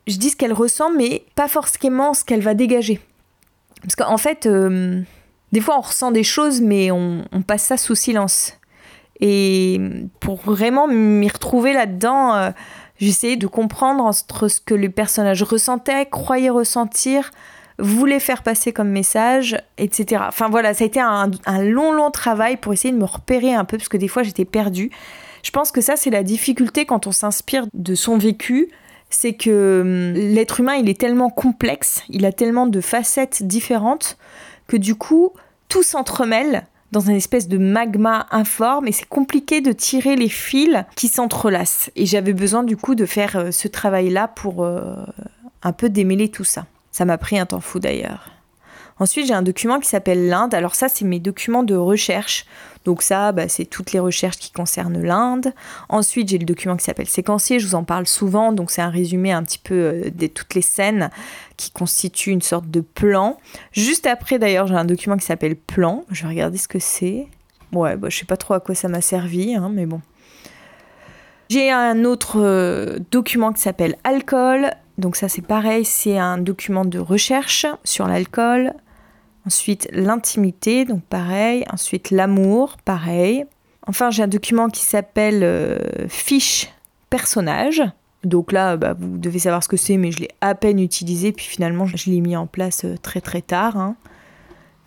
Je 0.06 0.16
dis 0.16 0.30
ce 0.30 0.36
qu'elle 0.36 0.52
ressent, 0.52 0.90
mais 0.90 1.24
pas 1.34 1.48
forcément 1.48 2.12
ce 2.14 2.24
qu'elle 2.24 2.42
va 2.42 2.54
dégager. 2.54 3.00
Parce 3.82 3.96
qu'en 3.96 4.18
fait, 4.18 4.46
euh, 4.46 5.02
des 5.52 5.60
fois, 5.60 5.78
on 5.78 5.82
ressent 5.82 6.10
des 6.10 6.24
choses, 6.24 6.60
mais 6.60 6.90
on, 6.90 7.24
passe 7.46 7.64
ça 7.64 7.76
sous 7.76 7.94
silence. 7.94 8.54
Et 9.26 9.80
pour 10.20 10.36
vraiment 10.44 10.86
m'y 10.86 11.30
retrouver 11.30 11.72
là-dedans, 11.72 12.34
euh, 12.34 12.50
j'essayais 12.98 13.36
de 13.36 13.46
comprendre 13.46 14.04
entre 14.04 14.48
ce 14.48 14.60
que 14.60 14.74
le 14.74 14.90
personnage 14.90 15.42
ressentait, 15.42 16.04
croyait 16.04 16.50
ressentir, 16.50 17.30
voulait 17.78 18.20
faire 18.20 18.42
passer 18.42 18.74
comme 18.74 18.90
message, 18.90 19.56
etc. 19.78 20.24
Enfin 20.28 20.50
voilà, 20.50 20.74
ça 20.74 20.84
a 20.84 20.86
été 20.86 21.00
un, 21.00 21.30
un 21.46 21.62
long, 21.62 21.90
long 21.90 22.10
travail 22.10 22.58
pour 22.58 22.74
essayer 22.74 22.92
de 22.92 22.98
me 22.98 23.06
repérer 23.06 23.54
un 23.54 23.64
peu, 23.64 23.78
parce 23.78 23.88
que 23.88 23.96
des 23.96 24.08
fois 24.08 24.24
j'étais 24.24 24.44
perdue. 24.44 24.90
Je 25.42 25.50
pense 25.52 25.72
que 25.72 25.80
ça, 25.80 25.96
c'est 25.96 26.10
la 26.10 26.22
difficulté 26.22 26.84
quand 26.84 27.06
on 27.06 27.12
s'inspire 27.12 27.64
de 27.72 27.94
son 27.94 28.18
vécu, 28.18 28.68
c'est 29.08 29.32
que 29.32 29.80
hum, 29.80 30.12
l'être 30.12 30.60
humain, 30.60 30.74
il 30.74 30.90
est 30.90 31.00
tellement 31.00 31.30
complexe, 31.30 32.02
il 32.10 32.26
a 32.26 32.32
tellement 32.32 32.66
de 32.66 32.80
facettes 32.82 33.42
différentes, 33.42 34.18
que 34.66 34.76
du 34.76 34.96
coup, 34.96 35.32
tout 35.70 35.82
s'entremêle 35.82 36.66
dans 36.94 37.00
une 37.00 37.16
espèce 37.16 37.48
de 37.48 37.58
magma 37.58 38.26
informe 38.30 38.86
et 38.86 38.92
c'est 38.92 39.08
compliqué 39.08 39.60
de 39.60 39.72
tirer 39.72 40.14
les 40.14 40.28
fils 40.28 40.84
qui 40.94 41.08
s'entrelacent. 41.08 41.90
Et 41.96 42.06
j'avais 42.06 42.32
besoin 42.32 42.62
du 42.62 42.76
coup 42.76 42.94
de 42.94 43.04
faire 43.04 43.36
euh, 43.36 43.50
ce 43.50 43.66
travail-là 43.66 44.28
pour 44.28 44.64
euh, 44.64 44.94
un 45.62 45.72
peu 45.72 45.90
démêler 45.90 46.30
tout 46.30 46.44
ça. 46.44 46.66
Ça 46.92 47.04
m'a 47.04 47.18
pris 47.18 47.36
un 47.36 47.46
temps 47.46 47.60
fou 47.60 47.80
d'ailleurs. 47.80 48.30
Ensuite, 48.98 49.26
j'ai 49.26 49.34
un 49.34 49.42
document 49.42 49.80
qui 49.80 49.88
s'appelle 49.88 50.28
l'Inde. 50.28 50.54
Alors 50.54 50.74
ça, 50.74 50.88
c'est 50.88 51.04
mes 51.04 51.18
documents 51.18 51.62
de 51.62 51.74
recherche. 51.74 52.46
Donc 52.84 53.02
ça, 53.02 53.32
bah, 53.32 53.48
c'est 53.48 53.64
toutes 53.64 53.92
les 53.92 53.98
recherches 53.98 54.36
qui 54.36 54.52
concernent 54.52 55.02
l'Inde. 55.02 55.52
Ensuite, 55.88 56.28
j'ai 56.28 56.38
le 56.38 56.44
document 56.44 56.76
qui 56.76 56.84
s'appelle 56.84 57.08
séquencier. 57.08 57.58
Je 57.58 57.66
vous 57.66 57.74
en 57.74 57.84
parle 57.84 58.06
souvent. 58.06 58.52
Donc 58.52 58.70
c'est 58.70 58.82
un 58.82 58.90
résumé 58.90 59.32
un 59.32 59.42
petit 59.42 59.58
peu 59.58 59.74
euh, 59.74 60.10
de 60.10 60.26
toutes 60.26 60.54
les 60.54 60.62
scènes 60.62 61.10
qui 61.56 61.70
constituent 61.70 62.30
une 62.30 62.42
sorte 62.42 62.70
de 62.70 62.80
plan. 62.80 63.38
Juste 63.72 64.06
après, 64.06 64.38
d'ailleurs, 64.38 64.66
j'ai 64.66 64.74
un 64.74 64.84
document 64.84 65.16
qui 65.16 65.24
s'appelle 65.24 65.56
plan. 65.56 66.04
Je 66.10 66.22
vais 66.22 66.28
regarder 66.28 66.58
ce 66.58 66.68
que 66.68 66.78
c'est. 66.78 67.26
Ouais, 67.72 67.96
bah, 67.96 68.08
je 68.10 68.18
sais 68.18 68.26
pas 68.26 68.36
trop 68.36 68.54
à 68.54 68.60
quoi 68.60 68.74
ça 68.74 68.88
m'a 68.88 69.00
servi, 69.00 69.54
hein, 69.54 69.70
mais 69.72 69.86
bon. 69.86 70.00
J'ai 71.48 71.70
un 71.70 72.04
autre 72.04 72.40
euh, 72.40 72.98
document 73.10 73.52
qui 73.52 73.60
s'appelle 73.60 73.96
alcool. 74.04 74.70
Donc 74.96 75.16
ça 75.16 75.28
c'est 75.28 75.42
pareil, 75.42 75.84
c'est 75.84 76.18
un 76.18 76.38
document 76.38 76.84
de 76.84 76.98
recherche 76.98 77.66
sur 77.82 78.06
l'alcool. 78.06 78.72
Ensuite, 79.46 79.88
l'intimité, 79.92 80.84
donc 80.84 81.02
pareil. 81.02 81.64
Ensuite, 81.70 82.10
l'amour, 82.10 82.76
pareil. 82.84 83.44
Enfin, 83.86 84.10
j'ai 84.10 84.22
un 84.22 84.28
document 84.28 84.68
qui 84.68 84.82
s'appelle 84.82 85.42
euh, 85.42 86.08
fiche 86.08 86.72
personnage. 87.10 87.82
Donc 88.24 88.52
là, 88.52 88.76
bah, 88.76 88.94
vous 88.98 89.18
devez 89.18 89.38
savoir 89.38 89.62
ce 89.62 89.68
que 89.68 89.76
c'est, 89.76 89.98
mais 89.98 90.10
je 90.10 90.20
l'ai 90.20 90.30
à 90.40 90.54
peine 90.54 90.80
utilisé, 90.80 91.32
puis 91.32 91.44
finalement, 91.44 91.84
je 91.86 92.10
l'ai 92.10 92.20
mis 92.20 92.36
en 92.36 92.46
place 92.46 92.84
euh, 92.84 92.96
très 92.96 93.20
très 93.20 93.42
tard. 93.42 93.76
Hein. 93.76 93.96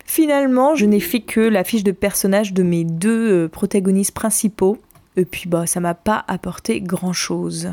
Finalement, 0.04 0.74
je 0.74 0.86
n'ai 0.86 1.00
fait 1.00 1.20
que 1.20 1.40
la 1.40 1.62
fiche 1.62 1.84
de 1.84 1.92
personnage 1.92 2.52
de 2.52 2.64
mes 2.64 2.82
deux 2.82 3.44
euh, 3.44 3.48
protagonistes 3.48 4.12
principaux. 4.12 4.78
Et 5.16 5.24
puis, 5.24 5.48
bah, 5.48 5.66
ça 5.66 5.78
m'a 5.78 5.94
pas 5.94 6.24
apporté 6.26 6.80
grand-chose. 6.80 7.70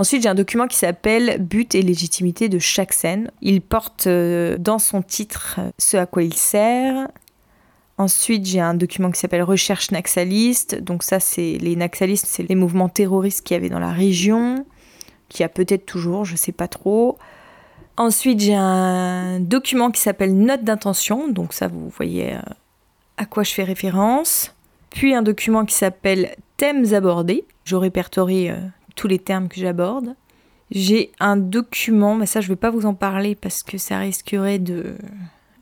Ensuite, 0.00 0.22
j'ai 0.22 0.30
un 0.30 0.34
document 0.34 0.66
qui 0.66 0.78
s'appelle 0.78 1.36
But 1.40 1.74
et 1.74 1.82
légitimité 1.82 2.48
de 2.48 2.58
chaque 2.58 2.94
scène. 2.94 3.30
Il 3.42 3.60
porte 3.60 4.06
euh, 4.06 4.56
dans 4.56 4.78
son 4.78 5.02
titre 5.02 5.56
euh, 5.58 5.70
ce 5.76 5.98
à 5.98 6.06
quoi 6.06 6.22
il 6.22 6.32
sert. 6.32 7.08
Ensuite, 7.98 8.46
j'ai 8.46 8.60
un 8.60 8.72
document 8.72 9.10
qui 9.10 9.20
s'appelle 9.20 9.42
Recherche 9.42 9.90
naxaliste. 9.90 10.80
Donc 10.80 11.02
ça, 11.02 11.20
c'est 11.20 11.58
les 11.60 11.76
naxalistes, 11.76 12.24
c'est 12.26 12.48
les 12.48 12.54
mouvements 12.54 12.88
terroristes 12.88 13.42
qu'il 13.42 13.56
y 13.56 13.58
avait 13.58 13.68
dans 13.68 13.78
la 13.78 13.92
région, 13.92 14.64
qui 15.28 15.44
a 15.44 15.50
peut-être 15.50 15.84
toujours, 15.84 16.24
je 16.24 16.32
ne 16.32 16.38
sais 16.38 16.52
pas 16.52 16.66
trop. 16.66 17.18
Ensuite, 17.98 18.40
j'ai 18.40 18.54
un 18.54 19.38
document 19.38 19.90
qui 19.90 20.00
s'appelle 20.00 20.34
Note 20.34 20.64
d'intention. 20.64 21.28
Donc 21.28 21.52
ça, 21.52 21.68
vous 21.68 21.90
voyez 21.90 22.36
euh, 22.36 22.40
à 23.18 23.26
quoi 23.26 23.42
je 23.42 23.52
fais 23.52 23.64
référence. 23.64 24.54
Puis 24.88 25.14
un 25.14 25.20
document 25.20 25.66
qui 25.66 25.74
s'appelle 25.74 26.36
Thèmes 26.56 26.94
abordés. 26.94 27.44
Je 27.64 27.76
répertorie 27.76 28.48
les 29.08 29.18
termes 29.18 29.48
que 29.48 29.60
j'aborde. 29.60 30.14
J'ai 30.70 31.10
un 31.18 31.36
document, 31.36 32.14
mais 32.14 32.26
ça 32.26 32.40
je 32.40 32.46
ne 32.46 32.52
vais 32.52 32.60
pas 32.60 32.70
vous 32.70 32.86
en 32.86 32.94
parler 32.94 33.34
parce 33.34 33.62
que 33.62 33.78
ça 33.78 33.98
risquerait 33.98 34.58
de 34.58 34.94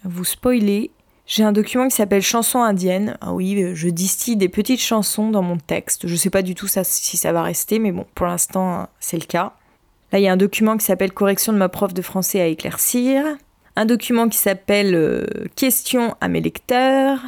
vous 0.05 0.25
spoiler. 0.25 0.91
J'ai 1.27 1.45
un 1.45 1.53
document 1.53 1.89
qui 1.89 1.95
s'appelle 1.95 2.23
Chansons 2.23 2.63
indiennes. 2.63 3.19
Ah 3.21 3.35
oui, 3.35 3.75
je 3.75 3.89
distille 3.89 4.37
des 4.37 4.49
petites 4.49 4.81
chansons 4.81 5.31
dans 5.31 5.43
mon 5.43 5.59
texte. 5.59 6.07
Je 6.07 6.13
ne 6.13 6.19
sais 6.19 6.31
pas 6.31 6.41
du 6.43 6.55
tout 6.55 6.67
si 6.67 7.17
ça 7.17 7.33
va 7.33 7.43
rester, 7.43 7.79
mais 7.79 7.93
bon, 7.93 8.07
pour 8.15 8.27
l'instant, 8.27 8.89
c'est 8.99 9.19
le 9.19 9.27
cas. 9.27 9.53
Là, 10.11 10.19
il 10.19 10.23
y 10.23 10.29
a 10.29 10.33
un 10.33 10.39
document 10.39 10.79
qui 10.79 10.87
s'appelle 10.87 11.13
Correction 11.13 11.53
de 11.53 11.59
ma 11.59 11.69
prof 11.69 11.93
de 11.93 12.01
français 12.01 12.41
à 12.41 12.47
éclaircir. 12.47 13.25
Un 13.77 13.85
document 13.85 14.29
qui 14.29 14.39
s'appelle 14.39 14.95
euh, 14.95 15.27
Questions 15.55 16.17
à 16.23 16.29
mes 16.29 16.41
lecteurs. 16.41 17.21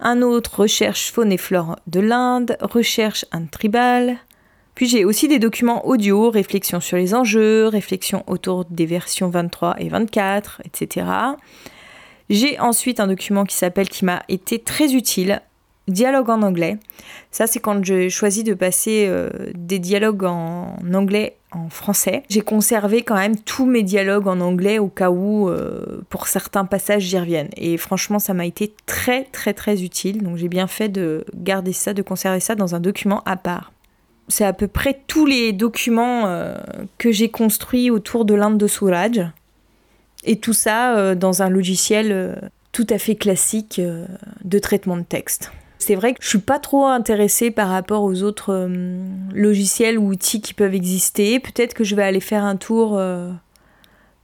Un 0.00 0.22
autre, 0.22 0.60
Recherche 0.60 1.12
faune 1.12 1.32
et 1.32 1.38
flore 1.38 1.76
de 1.86 2.00
l'Inde. 2.00 2.56
Recherche 2.62 3.26
un 3.30 3.44
tribal. 3.44 4.16
Puis 4.74 4.88
j'ai 4.88 5.04
aussi 5.04 5.28
des 5.28 5.38
documents 5.38 5.86
audio, 5.86 6.30
réflexions 6.30 6.80
sur 6.80 6.96
les 6.96 7.14
enjeux, 7.14 7.66
réflexions 7.66 8.24
autour 8.26 8.64
des 8.64 8.86
versions 8.86 9.28
23 9.28 9.76
et 9.78 9.88
24, 9.88 10.62
etc. 10.64 11.06
J'ai 12.30 12.58
ensuite 12.58 12.98
un 13.00 13.06
document 13.06 13.44
qui 13.44 13.56
s'appelle, 13.56 13.88
qui 13.88 14.04
m'a 14.04 14.22
été 14.28 14.58
très 14.58 14.94
utile, 14.94 15.42
Dialogue 15.88 16.30
en 16.30 16.42
anglais. 16.42 16.78
Ça, 17.32 17.48
c'est 17.48 17.58
quand 17.58 17.84
j'ai 17.84 18.08
choisi 18.08 18.44
de 18.44 18.54
passer 18.54 19.06
euh, 19.08 19.30
des 19.54 19.80
dialogues 19.80 20.22
en 20.22 20.76
anglais 20.94 21.36
en 21.50 21.68
français. 21.70 22.22
J'ai 22.28 22.40
conservé 22.40 23.02
quand 23.02 23.16
même 23.16 23.36
tous 23.36 23.66
mes 23.66 23.82
dialogues 23.82 24.28
en 24.28 24.40
anglais 24.40 24.78
au 24.78 24.86
cas 24.86 25.10
où, 25.10 25.48
euh, 25.48 26.02
pour 26.08 26.28
certains 26.28 26.66
passages, 26.66 27.02
j'y 27.02 27.18
revienne. 27.18 27.48
Et 27.56 27.76
franchement, 27.78 28.20
ça 28.20 28.32
m'a 28.32 28.46
été 28.46 28.72
très, 28.86 29.24
très, 29.24 29.54
très 29.54 29.82
utile. 29.82 30.22
Donc, 30.22 30.36
j'ai 30.36 30.48
bien 30.48 30.68
fait 30.68 30.88
de 30.88 31.24
garder 31.34 31.72
ça, 31.72 31.92
de 31.94 32.02
conserver 32.02 32.40
ça 32.40 32.54
dans 32.54 32.76
un 32.76 32.80
document 32.80 33.22
à 33.26 33.36
part 33.36 33.72
c'est 34.28 34.44
à 34.44 34.52
peu 34.52 34.68
près 34.68 35.00
tous 35.06 35.26
les 35.26 35.52
documents 35.52 36.26
euh, 36.26 36.56
que 36.98 37.12
j'ai 37.12 37.28
construits 37.28 37.90
autour 37.90 38.24
de 38.24 38.34
l'Inde 38.34 38.58
de 38.58 38.66
Souraj. 38.66 39.30
Et 40.24 40.36
tout 40.36 40.52
ça 40.52 40.96
euh, 40.96 41.14
dans 41.14 41.42
un 41.42 41.48
logiciel 41.48 42.12
euh, 42.12 42.34
tout 42.70 42.86
à 42.88 42.98
fait 42.98 43.16
classique 43.16 43.80
de 44.44 44.58
traitement 44.58 44.96
de 44.96 45.02
texte. 45.02 45.52
C'est 45.78 45.94
vrai 45.94 46.14
que 46.14 46.22
je 46.22 46.28
suis 46.28 46.38
pas 46.38 46.58
trop 46.58 46.86
intéressée 46.86 47.50
par 47.50 47.68
rapport 47.68 48.02
aux 48.02 48.22
autres 48.22 48.70
logiciels 49.34 49.98
ou 49.98 50.08
outils 50.08 50.40
qui 50.40 50.54
peuvent 50.54 50.74
exister. 50.74 51.38
Peut-être 51.38 51.74
que 51.74 51.84
je 51.84 51.94
vais 51.94 52.04
aller 52.04 52.20
faire 52.20 52.44
un 52.44 52.56
tour 52.56 52.98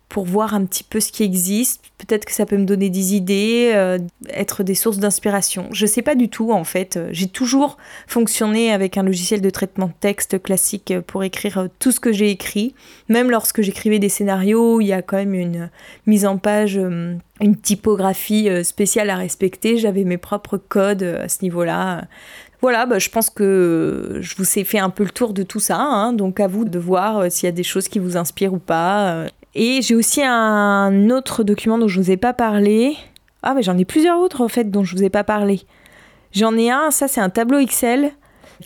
pour 0.09 0.25
voir 0.25 0.55
un 0.55 0.65
petit 0.65 0.85
peu 0.85 1.01
ce 1.01 1.13
qui 1.13 1.23
existe. 1.23 1.83
Peut-être 1.99 2.25
que 2.25 2.33
ça 2.33 2.47
peut 2.47 2.57
me 2.57 2.65
donner 2.65 2.89
des 2.89 3.15
idées, 3.15 3.73
euh, 3.75 3.99
être 4.31 4.63
des 4.63 4.75
sources 4.75 4.99
d'inspiration. 4.99 5.69
Je 5.73 5.85
sais 5.85 6.01
pas 6.01 6.15
du 6.15 6.29
tout 6.29 6.53
en 6.53 6.65
fait. 6.65 6.99
J'ai 7.11 7.29
toujours 7.29 7.77
fonctionné 8.07 8.73
avec 8.73 8.97
un 8.97 9.03
logiciel 9.03 9.41
de 9.41 9.51
traitement 9.51 9.89
de 9.89 9.93
texte 10.01 10.43
classique 10.43 10.95
pour 11.07 11.25
écrire 11.25 11.59
euh, 11.59 11.69
tout 11.79 11.93
ce 11.93 12.01
que 12.01 12.13
j'ai 12.13 12.31
écrit. 12.31 12.75
Même 13.09 13.31
lorsque 13.31 13.61
j'écrivais 13.61 13.99
des 13.99 14.09
scénarios, 14.09 14.81
il 14.81 14.87
y 14.87 14.93
a 14.93 15.03
quand 15.03 15.17
même 15.17 15.35
une 15.35 15.71
mise 16.07 16.25
en 16.25 16.39
page, 16.39 16.79
euh, 16.79 17.15
une 17.43 17.57
typographie 17.57 18.49
spéciale 18.65 19.11
à 19.11 19.17
respecter. 19.17 19.77
J'avais 19.77 20.05
mes 20.05 20.19
propres 20.19 20.57
codes 20.57 21.03
à 21.03 21.29
ce 21.29 21.43
niveau-là. 21.43 22.05
Voilà, 22.61 22.87
bah, 22.87 22.99
je 22.99 23.09
pense 23.09 23.31
que 23.31 24.19
je 24.21 24.35
vous 24.37 24.59
ai 24.59 24.65
fait 24.65 24.81
un 24.81 24.91
peu 24.91 25.05
le 25.05 25.11
tour 25.11 25.33
de 25.33 25.45
tout 25.45 25.61
ça, 25.61 25.79
hein. 25.79 26.13
donc 26.13 26.41
à 26.41 26.49
vous 26.49 26.65
de 26.65 26.79
voir 26.81 27.31
s'il 27.31 27.47
y 27.47 27.49
a 27.49 27.53
des 27.53 27.63
choses 27.63 27.87
qui 27.87 28.01
vous 28.01 28.17
inspirent 28.17 28.55
ou 28.55 28.59
pas. 28.59 29.29
Et 29.55 29.81
j'ai 29.83 29.95
aussi 29.95 30.23
un 30.23 31.11
autre 31.11 31.43
document 31.43 31.79
dont 31.79 31.89
je 31.89 31.99
ne 31.99 32.05
vous 32.05 32.11
ai 32.11 32.17
pas 32.17 32.33
parlé. 32.33 32.97
Ah, 33.43 33.55
mais 33.55 33.63
j'en 33.63 33.79
ai 33.79 33.85
plusieurs 33.85 34.21
autres 34.21 34.41
en 34.41 34.49
fait 34.49 34.71
dont 34.71 34.85
je 34.85 34.95
ne 34.95 35.01
vous 35.01 35.05
ai 35.05 35.11
pas 35.11 35.25
parlé. 35.25 35.63
J'en 36.33 36.57
ai 36.57 36.71
un, 36.71 36.91
ça 36.91 37.09
c'est 37.09 37.21
un 37.21 37.31
tableau 37.31 37.59
Excel 37.59 38.13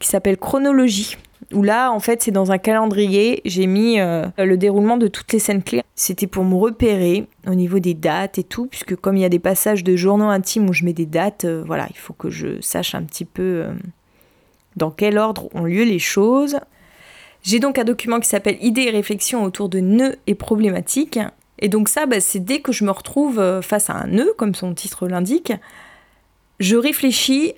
qui 0.00 0.08
s'appelle 0.08 0.36
Chronologie. 0.36 1.16
Où 1.52 1.62
là, 1.62 1.90
en 1.90 2.00
fait, 2.00 2.22
c'est 2.22 2.30
dans 2.30 2.50
un 2.50 2.56
calendrier, 2.56 3.42
j'ai 3.44 3.66
mis 3.66 4.00
euh, 4.00 4.26
le 4.38 4.56
déroulement 4.56 4.96
de 4.96 5.06
toutes 5.06 5.32
les 5.32 5.38
scènes 5.38 5.62
clés. 5.62 5.82
C'était 5.94 6.26
pour 6.26 6.44
me 6.44 6.54
repérer 6.54 7.26
au 7.46 7.54
niveau 7.54 7.78
des 7.78 7.92
dates 7.92 8.38
et 8.38 8.44
tout, 8.44 8.66
puisque 8.66 8.96
comme 8.96 9.16
il 9.16 9.20
y 9.20 9.24
a 9.24 9.28
des 9.28 9.38
passages 9.38 9.84
de 9.84 9.94
journaux 9.94 10.28
intimes 10.28 10.70
où 10.70 10.72
je 10.72 10.84
mets 10.84 10.94
des 10.94 11.04
dates, 11.04 11.44
euh, 11.44 11.62
voilà, 11.66 11.88
il 11.90 11.96
faut 11.96 12.14
que 12.14 12.30
je 12.30 12.60
sache 12.60 12.94
un 12.94 13.02
petit 13.02 13.26
peu 13.26 13.42
euh, 13.42 13.72
dans 14.76 14.90
quel 14.90 15.18
ordre 15.18 15.48
ont 15.54 15.64
lieu 15.64 15.82
les 15.82 15.98
choses. 15.98 16.58
J'ai 17.42 17.58
donc 17.58 17.78
un 17.78 17.84
document 17.84 18.20
qui 18.20 18.28
s'appelle 18.28 18.56
Idées 18.60 18.82
et 18.82 18.90
réflexions 18.90 19.42
autour 19.42 19.68
de 19.68 19.80
nœuds 19.80 20.16
et 20.26 20.34
problématiques. 20.34 21.18
Et 21.58 21.68
donc 21.68 21.88
ça, 21.88 22.06
bah, 22.06 22.20
c'est 22.20 22.40
dès 22.40 22.60
que 22.60 22.72
je 22.72 22.84
me 22.84 22.90
retrouve 22.90 23.38
euh, 23.38 23.62
face 23.62 23.90
à 23.90 23.94
un 23.94 24.06
nœud, 24.06 24.32
comme 24.36 24.54
son 24.54 24.74
titre 24.74 25.08
l'indique, 25.08 25.52
je 26.60 26.76
réfléchis 26.76 27.54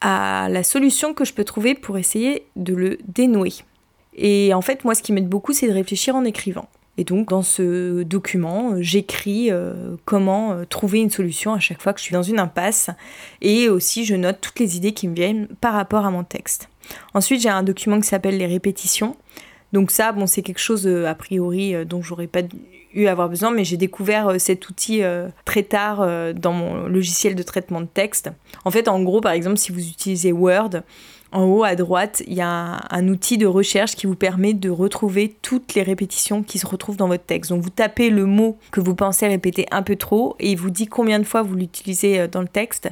à 0.00 0.48
la 0.50 0.62
solution 0.62 1.14
que 1.14 1.24
je 1.24 1.32
peux 1.32 1.44
trouver 1.44 1.74
pour 1.74 1.98
essayer 1.98 2.46
de 2.56 2.74
le 2.74 2.98
dénouer. 3.06 3.52
Et 4.14 4.54
en 4.54 4.62
fait, 4.62 4.84
moi, 4.84 4.94
ce 4.94 5.02
qui 5.02 5.12
m'aide 5.12 5.28
beaucoup, 5.28 5.52
c'est 5.52 5.68
de 5.68 5.72
réfléchir 5.72 6.16
en 6.16 6.24
écrivant. 6.24 6.68
Et 6.98 7.04
donc, 7.04 7.28
dans 7.28 7.42
ce 7.42 8.02
document, 8.02 8.72
euh, 8.72 8.78
j'écris 8.80 9.50
euh, 9.50 9.96
comment 10.04 10.64
trouver 10.68 11.00
une 11.00 11.10
solution 11.10 11.52
à 11.54 11.58
chaque 11.58 11.82
fois 11.82 11.92
que 11.92 11.98
je 12.00 12.04
suis 12.04 12.14
dans 12.14 12.22
une 12.22 12.38
impasse. 12.38 12.90
Et 13.40 13.68
aussi, 13.68 14.04
je 14.04 14.14
note 14.14 14.38
toutes 14.40 14.58
les 14.58 14.76
idées 14.76 14.92
qui 14.92 15.08
me 15.08 15.14
viennent 15.14 15.48
par 15.60 15.74
rapport 15.74 16.06
à 16.06 16.10
mon 16.10 16.24
texte. 16.24 16.68
Ensuite, 17.14 17.42
j'ai 17.42 17.48
un 17.48 17.62
document 17.62 18.00
qui 18.00 18.08
s'appelle 18.08 18.38
les 18.38 18.46
répétitions. 18.46 19.16
Donc 19.72 19.90
ça, 19.90 20.12
bon, 20.12 20.26
c'est 20.26 20.42
quelque 20.42 20.60
chose 20.60 20.86
euh, 20.86 21.06
a 21.06 21.14
priori 21.14 21.74
euh, 21.74 21.84
dont 21.84 22.02
j'aurais 22.02 22.28
pas 22.28 22.40
eu 22.94 23.06
à 23.06 23.10
avoir 23.10 23.28
besoin, 23.28 23.50
mais 23.50 23.64
j'ai 23.64 23.76
découvert 23.76 24.28
euh, 24.28 24.38
cet 24.38 24.68
outil 24.68 25.02
très 25.44 25.64
tard 25.64 26.06
dans 26.34 26.52
mon 26.52 26.86
logiciel 26.86 27.34
de 27.34 27.42
traitement 27.42 27.80
de 27.80 27.86
texte. 27.86 28.30
En 28.64 28.70
fait, 28.70 28.88
en 28.88 29.02
gros, 29.02 29.20
par 29.20 29.32
exemple, 29.32 29.58
si 29.58 29.72
vous 29.72 29.86
utilisez 29.86 30.32
Word, 30.32 30.82
en 31.36 31.44
haut 31.44 31.64
à 31.64 31.74
droite, 31.74 32.22
il 32.26 32.32
y 32.32 32.40
a 32.40 32.80
un, 32.90 33.08
outil 33.08 33.36
de 33.36 33.46
recherche 33.46 33.94
qui 33.94 34.06
vous 34.06 34.14
permet 34.14 34.54
de 34.54 34.70
retrouver 34.70 35.36
toutes 35.42 35.74
les 35.74 35.82
répétitions 35.82 36.42
qui 36.42 36.58
se 36.58 36.66
retrouvent 36.66 36.96
dans 36.96 37.08
votre 37.08 37.24
texte. 37.24 37.50
Donc 37.50 37.62
vous 37.62 37.68
tapez 37.68 38.08
le 38.08 38.24
mot 38.24 38.56
que 38.70 38.80
vous 38.80 38.94
pensez 38.94 39.28
répéter 39.28 39.66
un 39.70 39.82
peu 39.82 39.96
trop 39.96 40.34
et 40.40 40.52
il 40.52 40.56
vous 40.56 40.70
dit 40.70 40.86
combien 40.86 41.18
de 41.18 41.24
fois 41.24 41.42
vous 41.42 41.54
l'utilisez 41.54 42.20
euh, 42.20 42.26
dans 42.26 42.40
le 42.40 42.48
texte, 42.48 42.88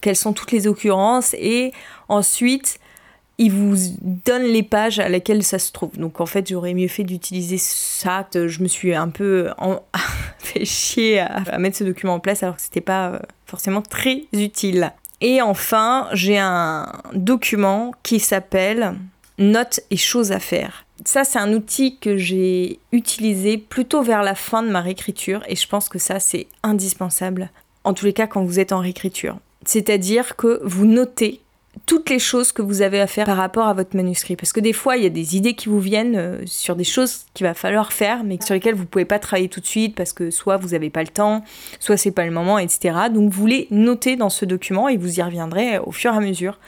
quelles 0.00 0.16
sont 0.16 0.32
toutes 0.32 0.52
les 0.52 0.66
occurrences 0.66 1.34
et 1.34 1.72
ensuite 2.08 2.80
il 3.36 3.52
vous 3.52 3.76
donne 4.00 4.44
les 4.44 4.62
pages 4.62 4.98
à 4.98 5.10
laquelle 5.10 5.42
ça 5.42 5.58
se 5.58 5.70
trouve. 5.70 5.98
Donc 5.98 6.22
en 6.22 6.26
fait, 6.26 6.48
j'aurais 6.48 6.72
mieux 6.72 6.88
fait 6.88 7.04
d'utiliser 7.04 7.58
ça. 7.58 8.26
Je 8.32 8.62
me 8.62 8.68
suis 8.68 8.94
un 8.94 9.10
peu 9.10 9.50
fait 10.38 10.64
chier 10.64 11.20
à, 11.20 11.58
mettre 11.58 11.76
ce 11.76 11.84
document 11.84 12.14
en 12.14 12.20
place 12.20 12.42
alors 12.42 12.56
que 12.56 12.62
c'était 12.62 12.80
pas 12.80 13.10
euh, 13.10 13.18
forcément 13.44 13.82
très 13.82 14.22
utile. 14.32 14.94
Et 15.20 15.40
enfin, 15.40 16.08
j'ai 16.12 16.38
un 16.38 16.92
document 17.14 17.92
qui 18.02 18.20
s'appelle 18.20 18.94
Notes 19.38 19.80
et 19.90 19.96
choses 19.96 20.32
à 20.32 20.40
faire. 20.40 20.86
Ça, 21.04 21.24
c'est 21.24 21.38
un 21.38 21.52
outil 21.52 21.98
que 21.98 22.16
j'ai 22.16 22.80
utilisé 22.92 23.58
plutôt 23.58 24.02
vers 24.02 24.22
la 24.22 24.34
fin 24.34 24.62
de 24.62 24.70
ma 24.70 24.80
réécriture 24.80 25.42
et 25.46 25.56
je 25.56 25.68
pense 25.68 25.88
que 25.88 25.98
ça, 25.98 26.20
c'est 26.20 26.46
indispensable. 26.62 27.50
En 27.84 27.92
tous 27.92 28.06
les 28.06 28.12
cas, 28.12 28.26
quand 28.26 28.44
vous 28.44 28.58
êtes 28.58 28.72
en 28.72 28.80
réécriture. 28.80 29.38
C'est-à-dire 29.64 30.36
que 30.36 30.60
vous 30.64 30.86
notez 30.86 31.40
toutes 31.84 32.08
les 32.08 32.18
choses 32.18 32.52
que 32.52 32.62
vous 32.62 32.82
avez 32.82 33.00
à 33.00 33.06
faire 33.06 33.26
par 33.26 33.36
rapport 33.36 33.66
à 33.66 33.74
votre 33.74 33.94
manuscrit. 33.96 34.36
Parce 34.36 34.52
que 34.52 34.60
des 34.60 34.72
fois, 34.72 34.96
il 34.96 35.02
y 35.02 35.06
a 35.06 35.10
des 35.10 35.36
idées 35.36 35.54
qui 35.54 35.68
vous 35.68 35.80
viennent 35.80 36.16
euh, 36.16 36.42
sur 36.46 36.74
des 36.74 36.84
choses 36.84 37.26
qu'il 37.34 37.46
va 37.46 37.54
falloir 37.54 37.92
faire, 37.92 38.24
mais 38.24 38.38
sur 38.42 38.54
lesquelles 38.54 38.74
vous 38.74 38.86
pouvez 38.86 39.04
pas 39.04 39.18
travailler 39.18 39.48
tout 39.48 39.60
de 39.60 39.66
suite 39.66 39.94
parce 39.94 40.12
que 40.12 40.30
soit 40.30 40.56
vous 40.56 40.68
n'avez 40.68 40.90
pas 40.90 41.02
le 41.02 41.08
temps, 41.08 41.44
soit 41.78 41.96
c'est 41.96 42.10
pas 42.10 42.24
le 42.24 42.30
moment, 42.30 42.58
etc. 42.58 42.96
Donc 43.12 43.30
vous 43.30 43.46
les 43.46 43.68
notez 43.70 44.16
dans 44.16 44.30
ce 44.30 44.44
document 44.44 44.88
et 44.88 44.96
vous 44.96 45.18
y 45.18 45.22
reviendrez 45.22 45.78
au 45.78 45.92
fur 45.92 46.14
et 46.14 46.16
à 46.16 46.20
mesure. 46.20 46.58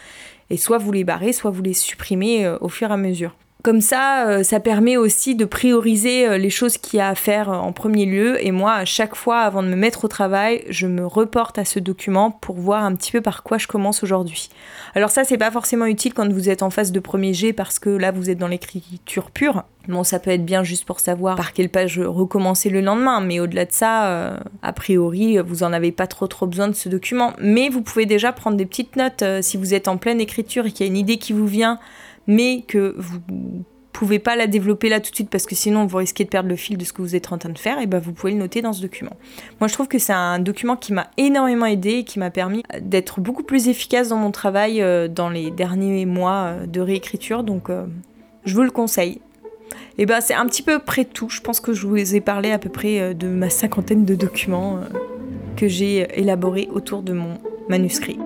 Et 0.50 0.56
soit 0.56 0.78
vous 0.78 0.92
les 0.92 1.04
barrez, 1.04 1.32
soit 1.32 1.50
vous 1.50 1.62
les 1.62 1.74
supprimez 1.74 2.44
euh, 2.44 2.58
au 2.60 2.68
fur 2.68 2.90
et 2.90 2.94
à 2.94 2.96
mesure. 2.96 3.34
Comme 3.64 3.80
ça, 3.80 4.28
euh, 4.28 4.44
ça 4.44 4.60
permet 4.60 4.96
aussi 4.96 5.34
de 5.34 5.44
prioriser 5.44 6.28
euh, 6.28 6.38
les 6.38 6.48
choses 6.48 6.78
qu'il 6.78 6.98
y 6.98 7.00
a 7.00 7.08
à 7.08 7.16
faire 7.16 7.50
euh, 7.50 7.56
en 7.56 7.72
premier 7.72 8.06
lieu. 8.06 8.44
Et 8.46 8.52
moi, 8.52 8.74
à 8.74 8.84
chaque 8.84 9.16
fois, 9.16 9.40
avant 9.40 9.64
de 9.64 9.68
me 9.68 9.74
mettre 9.74 10.04
au 10.04 10.08
travail, 10.08 10.64
je 10.68 10.86
me 10.86 11.04
reporte 11.04 11.58
à 11.58 11.64
ce 11.64 11.80
document 11.80 12.30
pour 12.30 12.54
voir 12.54 12.84
un 12.84 12.94
petit 12.94 13.10
peu 13.10 13.20
par 13.20 13.42
quoi 13.42 13.58
je 13.58 13.66
commence 13.66 14.04
aujourd'hui. 14.04 14.48
Alors 14.94 15.10
ça, 15.10 15.24
c'est 15.24 15.38
pas 15.38 15.50
forcément 15.50 15.86
utile 15.86 16.14
quand 16.14 16.32
vous 16.32 16.48
êtes 16.48 16.62
en 16.62 16.70
phase 16.70 16.92
de 16.92 17.00
premier 17.00 17.34
jet 17.34 17.52
parce 17.52 17.80
que 17.80 17.90
là, 17.90 18.12
vous 18.12 18.30
êtes 18.30 18.38
dans 18.38 18.46
l'écriture 18.46 19.32
pure. 19.32 19.64
Bon, 19.88 20.04
ça 20.04 20.20
peut 20.20 20.30
être 20.30 20.44
bien 20.44 20.62
juste 20.62 20.84
pour 20.84 21.00
savoir 21.00 21.34
par 21.34 21.52
quelle 21.52 21.70
page 21.70 21.98
recommencer 21.98 22.70
le 22.70 22.80
lendemain, 22.80 23.20
mais 23.20 23.40
au-delà 23.40 23.64
de 23.64 23.72
ça, 23.72 24.38
a 24.60 24.72
priori, 24.74 25.38
vous 25.38 25.62
en 25.62 25.72
avez 25.72 25.92
pas 25.92 26.06
trop 26.06 26.26
trop 26.26 26.46
besoin 26.46 26.68
de 26.68 26.74
ce 26.74 26.90
document. 26.90 27.32
Mais 27.40 27.70
vous 27.70 27.80
pouvez 27.80 28.04
déjà 28.04 28.32
prendre 28.32 28.58
des 28.58 28.66
petites 28.66 28.96
notes 28.96 29.24
si 29.40 29.56
vous 29.56 29.72
êtes 29.72 29.88
en 29.88 29.96
pleine 29.96 30.20
écriture 30.20 30.66
et 30.66 30.72
qu'il 30.72 30.84
y 30.84 30.88
a 30.90 30.92
une 30.92 30.98
idée 30.98 31.16
qui 31.16 31.32
vous 31.32 31.46
vient 31.46 31.78
mais 32.28 32.62
que 32.62 32.94
vous 32.98 33.20
pouvez 33.98 34.20
pas 34.20 34.36
la 34.36 34.46
développer 34.46 34.88
là 34.88 35.00
tout 35.00 35.10
de 35.10 35.14
suite 35.16 35.30
parce 35.30 35.44
que 35.44 35.56
sinon 35.56 35.86
vous 35.86 35.96
risquez 35.96 36.22
de 36.22 36.28
perdre 36.28 36.48
le 36.48 36.54
fil 36.54 36.78
de 36.78 36.84
ce 36.84 36.92
que 36.92 37.02
vous 37.02 37.16
êtes 37.16 37.32
en 37.32 37.38
train 37.38 37.48
de 37.48 37.58
faire, 37.58 37.80
et 37.80 37.86
ben 37.86 37.98
vous 37.98 38.12
pouvez 38.12 38.32
le 38.32 38.38
noter 38.38 38.62
dans 38.62 38.72
ce 38.72 38.80
document. 38.80 39.16
Moi 39.60 39.66
je 39.66 39.72
trouve 39.72 39.88
que 39.88 39.98
c'est 39.98 40.12
un 40.12 40.38
document 40.38 40.76
qui 40.76 40.92
m'a 40.92 41.10
énormément 41.16 41.66
aidé 41.66 41.90
et 41.90 42.04
qui 42.04 42.20
m'a 42.20 42.30
permis 42.30 42.62
d'être 42.80 43.20
beaucoup 43.20 43.42
plus 43.42 43.68
efficace 43.68 44.10
dans 44.10 44.18
mon 44.18 44.30
travail 44.30 44.80
euh, 44.80 45.08
dans 45.08 45.30
les 45.30 45.50
derniers 45.50 46.06
mois 46.06 46.44
euh, 46.44 46.66
de 46.66 46.80
réécriture, 46.80 47.42
donc 47.42 47.70
euh, 47.70 47.86
je 48.44 48.54
vous 48.54 48.62
le 48.62 48.70
conseille. 48.70 49.20
Et 49.96 50.06
ben 50.06 50.20
c'est 50.20 50.34
un 50.34 50.46
petit 50.46 50.62
peu 50.62 50.78
près 50.78 51.04
tout. 51.04 51.28
Je 51.28 51.40
pense 51.40 51.58
que 51.58 51.72
je 51.72 51.84
vous 51.84 52.14
ai 52.14 52.20
parlé 52.20 52.52
à 52.52 52.58
peu 52.58 52.68
près 52.68 53.14
de 53.14 53.26
ma 53.26 53.50
cinquantaine 53.50 54.04
de 54.04 54.14
documents 54.14 54.78
que 55.56 55.66
j'ai 55.66 56.06
élaborés 56.18 56.68
autour 56.72 57.02
de 57.02 57.12
mon 57.12 57.38
manuscrit. 57.68 58.18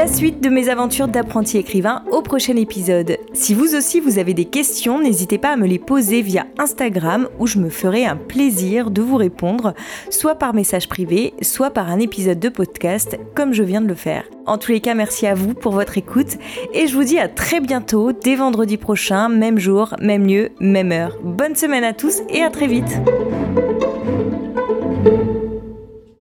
La 0.00 0.06
suite 0.06 0.42
de 0.42 0.48
mes 0.48 0.70
aventures 0.70 1.08
d'apprenti 1.08 1.58
écrivain 1.58 2.02
au 2.10 2.22
prochain 2.22 2.56
épisode. 2.56 3.18
Si 3.34 3.52
vous 3.52 3.74
aussi 3.74 4.00
vous 4.00 4.18
avez 4.18 4.32
des 4.32 4.46
questions, 4.46 4.98
n'hésitez 4.98 5.36
pas 5.36 5.50
à 5.50 5.56
me 5.58 5.66
les 5.66 5.78
poser 5.78 6.22
via 6.22 6.46
Instagram 6.56 7.28
où 7.38 7.46
je 7.46 7.58
me 7.58 7.68
ferai 7.68 8.06
un 8.06 8.16
plaisir 8.16 8.90
de 8.90 9.02
vous 9.02 9.16
répondre, 9.16 9.74
soit 10.08 10.36
par 10.36 10.54
message 10.54 10.88
privé, 10.88 11.34
soit 11.42 11.68
par 11.68 11.90
un 11.90 11.98
épisode 11.98 12.40
de 12.40 12.48
podcast 12.48 13.18
comme 13.34 13.52
je 13.52 13.62
viens 13.62 13.82
de 13.82 13.88
le 13.88 13.94
faire. 13.94 14.24
En 14.46 14.56
tous 14.56 14.72
les 14.72 14.80
cas, 14.80 14.94
merci 14.94 15.26
à 15.26 15.34
vous 15.34 15.52
pour 15.52 15.72
votre 15.72 15.98
écoute 15.98 16.38
et 16.72 16.86
je 16.86 16.94
vous 16.94 17.04
dis 17.04 17.18
à 17.18 17.28
très 17.28 17.60
bientôt, 17.60 18.12
dès 18.12 18.36
vendredi 18.36 18.78
prochain, 18.78 19.28
même 19.28 19.58
jour, 19.58 19.94
même 20.00 20.26
lieu, 20.26 20.48
même 20.60 20.92
heure. 20.92 21.18
Bonne 21.22 21.56
semaine 21.56 21.84
à 21.84 21.92
tous 21.92 22.22
et 22.30 22.42
à 22.42 22.48
très 22.48 22.68
vite. 22.68 22.96